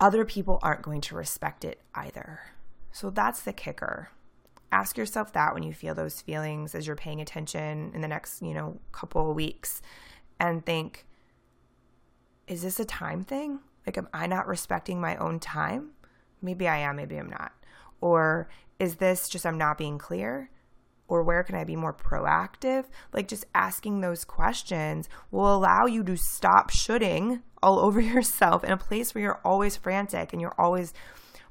other 0.00 0.24
people 0.24 0.58
aren't 0.62 0.82
going 0.82 1.02
to 1.02 1.14
respect 1.14 1.64
it 1.64 1.80
either. 1.94 2.40
So 2.90 3.10
that's 3.10 3.42
the 3.42 3.52
kicker. 3.52 4.10
Ask 4.72 4.96
yourself 4.96 5.32
that 5.34 5.52
when 5.52 5.62
you 5.62 5.72
feel 5.72 5.94
those 5.94 6.20
feelings 6.20 6.74
as 6.74 6.86
you're 6.86 6.96
paying 6.96 7.20
attention 7.20 7.92
in 7.94 8.00
the 8.00 8.08
next, 8.08 8.40
you 8.40 8.54
know, 8.54 8.78
couple 8.92 9.28
of 9.28 9.36
weeks 9.36 9.82
and 10.38 10.64
think, 10.64 11.06
is 12.46 12.62
this 12.62 12.80
a 12.80 12.84
time 12.84 13.22
thing? 13.22 13.60
Like, 13.86 13.98
am 13.98 14.08
I 14.12 14.26
not 14.26 14.46
respecting 14.46 15.00
my 15.00 15.16
own 15.16 15.38
time? 15.38 15.90
Maybe 16.40 16.66
I 16.66 16.78
am, 16.78 16.96
maybe 16.96 17.16
I'm 17.16 17.30
not. 17.30 17.52
Or 18.00 18.48
is 18.78 18.96
this 18.96 19.28
just 19.28 19.44
I'm 19.44 19.58
not 19.58 19.76
being 19.76 19.98
clear? 19.98 20.50
Or 21.10 21.24
where 21.24 21.42
can 21.42 21.56
I 21.56 21.64
be 21.64 21.74
more 21.74 21.92
proactive? 21.92 22.84
Like 23.12 23.26
just 23.26 23.44
asking 23.52 24.00
those 24.00 24.24
questions 24.24 25.08
will 25.32 25.52
allow 25.52 25.86
you 25.86 26.04
to 26.04 26.16
stop 26.16 26.70
shoulding 26.70 27.42
all 27.60 27.78
over 27.86 28.00
yourself 28.00 28.62
in 28.62 28.70
a 28.70 28.76
place 28.76 29.12
where 29.12 29.22
you're 29.22 29.40
always 29.44 29.76
frantic 29.76 30.32
and 30.32 30.40
you're 30.40 30.54
always 30.56 30.94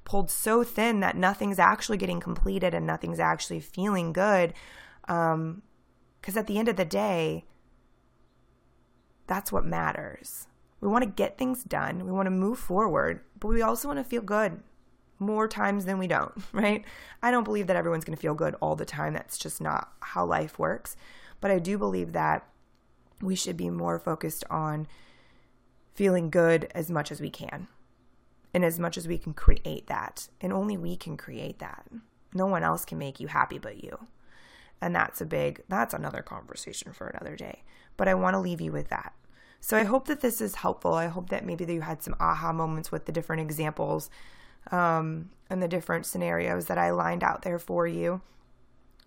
pulled 0.06 0.32
so 0.32 0.64
thin 0.64 1.02
that 1.02 1.18
nothing's 1.18 1.60
actually 1.60 1.98
getting 1.98 2.22
completed 2.22 2.74
and 2.74 2.88
nothing's 2.88 3.20
actually 3.20 3.60
feeling 3.60 4.14
good. 4.14 4.54
Um, 5.10 5.62
because 6.22 6.38
at 6.38 6.48
the 6.48 6.58
end 6.58 6.70
of 6.70 6.78
the 6.78 6.86
day, 6.86 7.46
that's 9.28 9.52
what 9.52 9.66
matters. 9.66 10.48
We 10.80 10.88
want 10.88 11.04
to 11.04 11.10
get 11.10 11.38
things 11.38 11.64
done. 11.64 12.06
We 12.06 12.12
want 12.12 12.28
to 12.28 12.32
move 12.32 12.60
forward, 12.60 13.22
but 13.38 13.50
we 13.50 13.62
also 13.62 13.90
want 13.90 14.00
to 14.00 14.04
feel 14.06 14.22
good 14.22 14.62
more 15.20 15.48
times 15.48 15.86
than 15.86 16.00
we 16.00 16.08
don't, 16.08 16.34
right? 16.54 16.84
I 17.22 17.32
don't 17.32 17.44
believe 17.44 17.68
that 17.68 17.76
everyone's 17.76 18.06
going 18.06 18.16
to 18.16 18.22
feel 18.22 18.34
good 18.34 18.56
all 18.62 18.76
the 18.76 18.86
time. 18.86 19.14
That's 19.14 19.38
just 19.38 19.62
not 19.62 19.92
how 20.02 20.26
life 20.26 20.58
works. 20.58 20.96
But 21.42 21.52
I 21.52 21.60
do 21.60 21.78
believe 21.78 22.14
that 22.14 22.48
we 23.22 23.36
should 23.36 23.58
be 23.58 23.70
more 23.70 24.00
focused 24.00 24.44
on 24.50 24.88
feeling 25.94 26.30
good 26.30 26.72
as 26.74 26.90
much 26.90 27.12
as 27.12 27.20
we 27.20 27.30
can 27.30 27.68
and 28.54 28.64
as 28.64 28.80
much 28.80 28.98
as 28.98 29.08
we 29.08 29.18
can 29.18 29.34
create 29.34 29.88
that. 29.88 30.30
And 30.42 30.54
only 30.54 30.78
we 30.78 30.96
can 30.96 31.18
create 31.18 31.60
that. 31.60 31.86
No 32.34 32.46
one 32.46 32.64
else 32.64 32.86
can 32.86 32.98
make 32.98 33.20
you 33.20 33.28
happy 33.28 33.58
but 33.58 33.84
you. 33.84 34.08
And 34.82 34.96
that's 34.96 35.20
a 35.20 35.26
big, 35.26 35.64
that's 35.68 35.94
another 35.94 36.22
conversation 36.22 36.94
for 36.94 37.08
another 37.08 37.36
day. 37.36 37.64
But 37.98 38.08
I 38.08 38.14
want 38.14 38.36
to 38.36 38.40
leave 38.40 38.62
you 38.62 38.72
with 38.72 38.88
that. 38.90 39.14
So 39.60 39.76
I 39.76 39.84
hope 39.84 40.08
that 40.08 40.22
this 40.22 40.40
is 40.40 40.56
helpful. 40.56 40.94
I 40.94 41.08
hope 41.08 41.30
that 41.30 41.46
maybe 41.46 41.66
that 41.66 41.74
you 41.74 41.82
had 41.82 42.02
some 42.02 42.16
aha 42.20 42.54
moments 42.54 42.92
with 42.92 43.06
the 43.06 43.12
different 43.12 43.42
examples 43.42 44.10
um, 44.72 45.30
and 45.50 45.62
the 45.62 45.68
different 45.68 46.06
scenarios 46.06 46.66
that 46.66 46.78
I 46.78 46.92
lined 46.92 47.24
out 47.24 47.42
there 47.42 47.60
for 47.60 47.88
you. 47.88 48.22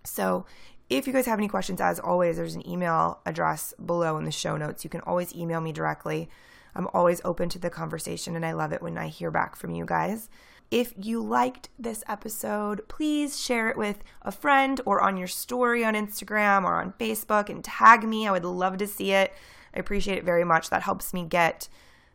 So, 0.04 0.46
if 0.90 1.06
you 1.06 1.12
guys 1.12 1.26
have 1.26 1.38
any 1.38 1.48
questions, 1.48 1.80
as 1.80 1.98
always, 1.98 2.36
there's 2.36 2.54
an 2.54 2.68
email 2.68 3.20
address 3.24 3.72
below 3.84 4.18
in 4.18 4.24
the 4.24 4.30
show 4.30 4.56
notes. 4.56 4.84
You 4.84 4.90
can 4.90 5.00
always 5.02 5.34
email 5.34 5.60
me 5.60 5.72
directly. 5.72 6.28
I'm 6.74 6.88
always 6.92 7.20
open 7.24 7.48
to 7.50 7.58
the 7.58 7.70
conversation, 7.70 8.36
and 8.36 8.44
I 8.44 8.52
love 8.52 8.72
it 8.72 8.82
when 8.82 8.98
I 8.98 9.08
hear 9.08 9.30
back 9.30 9.56
from 9.56 9.74
you 9.74 9.86
guys. 9.86 10.28
If 10.70 10.94
you 10.96 11.22
liked 11.22 11.68
this 11.78 12.02
episode, 12.08 12.88
please 12.88 13.38
share 13.38 13.68
it 13.68 13.76
with 13.76 14.02
a 14.22 14.32
friend 14.32 14.80
or 14.86 15.02
on 15.02 15.18
your 15.18 15.28
story 15.28 15.84
on 15.84 15.94
Instagram 15.94 16.64
or 16.64 16.80
on 16.80 16.94
Facebook 16.94 17.50
and 17.50 17.62
tag 17.62 18.04
me. 18.04 18.26
I 18.26 18.32
would 18.32 18.44
love 18.44 18.78
to 18.78 18.86
see 18.86 19.12
it. 19.12 19.34
I 19.74 19.78
appreciate 19.78 20.16
it 20.16 20.24
very 20.24 20.44
much. 20.44 20.70
That 20.70 20.82
helps 20.82 21.12
me 21.12 21.24
get 21.24 21.68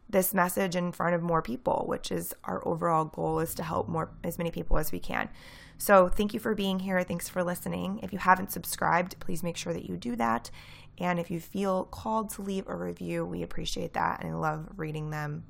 this 0.10 0.34
message 0.34 0.76
in 0.76 0.92
front 0.92 1.16
of 1.16 1.22
more 1.22 1.42
people, 1.42 1.86
which 1.88 2.12
is 2.12 2.34
our 2.46 2.66
overall 2.68 3.06
goal 3.06 3.40
is 3.40 3.54
to 3.56 3.64
help 3.64 3.88
more 3.88 4.12
as 4.24 4.38
many 4.38 4.52
people 4.52 4.78
as 4.78 4.92
we 4.92 5.00
can. 5.00 5.30
So, 5.78 6.08
thank 6.08 6.34
you 6.34 6.40
for 6.40 6.56
being 6.56 6.80
here. 6.80 7.04
Thanks 7.04 7.30
for 7.30 7.44
listening. 7.44 8.00
If 8.02 8.12
you 8.12 8.20
haven't 8.20 8.52
subscribed, 8.52 9.20
please 9.20 9.44
make 9.44 9.58
sure 9.58 9.74
that 9.74 9.88
you 9.88 9.98
do 9.98 10.16
that. 10.16 10.50
And 10.98 11.20
if 11.20 11.30
you 11.30 11.40
feel 11.40 11.86
called 11.86 12.32
to 12.32 12.42
leave 12.42 12.68
a 12.68 12.76
review, 12.76 13.26
we 13.26 13.44
appreciate 13.44 13.94
that. 13.94 14.24
And 14.24 14.32
I 14.32 14.36
love 14.36 14.70
reading 14.76 15.12
them. 15.12 15.44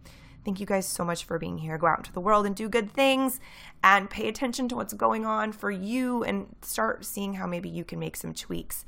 Thank 0.43 0.59
you 0.59 0.65
guys 0.65 0.85
so 0.85 1.03
much 1.03 1.25
for 1.25 1.39
being 1.39 1.57
here. 1.57 1.77
Go 1.77 1.87
out 1.87 1.99
into 1.99 2.13
the 2.13 2.21
world 2.21 2.45
and 2.45 2.55
do 2.55 2.69
good 2.69 2.91
things 2.91 3.39
and 3.83 4.09
pay 4.09 4.27
attention 4.27 4.69
to 4.69 4.75
what's 4.75 4.93
going 4.93 5.25
on 5.25 5.51
for 5.51 5.69
you 5.69 6.23
and 6.23 6.55
start 6.61 7.05
seeing 7.05 7.33
how 7.33 7.47
maybe 7.47 7.69
you 7.69 7.83
can 7.83 7.99
make 7.99 8.15
some 8.15 8.33
tweaks 8.33 8.85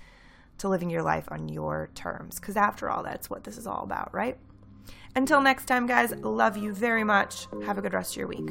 to 0.58 0.70
living 0.70 0.90
your 0.90 1.04
life 1.04 1.28
on 1.32 1.50
your 1.50 1.90
terms. 1.96 2.40
Because 2.40 2.56
after 2.56 2.90
all, 2.90 3.04
that's 3.04 3.30
what 3.30 3.44
this 3.44 3.58
is 3.58 3.68
all 3.68 3.84
about, 3.84 4.14
right? 4.14 4.38
Until 5.16 5.42
next 5.42 5.66
time, 5.66 5.88
guys, 5.88 6.14
love 6.18 6.58
you 6.58 6.74
very 6.74 7.04
much. 7.04 7.48
Have 7.66 7.78
a 7.78 7.82
good 7.82 7.94
rest 7.94 8.14
of 8.14 8.18
your 8.18 8.28
week. 8.28 8.50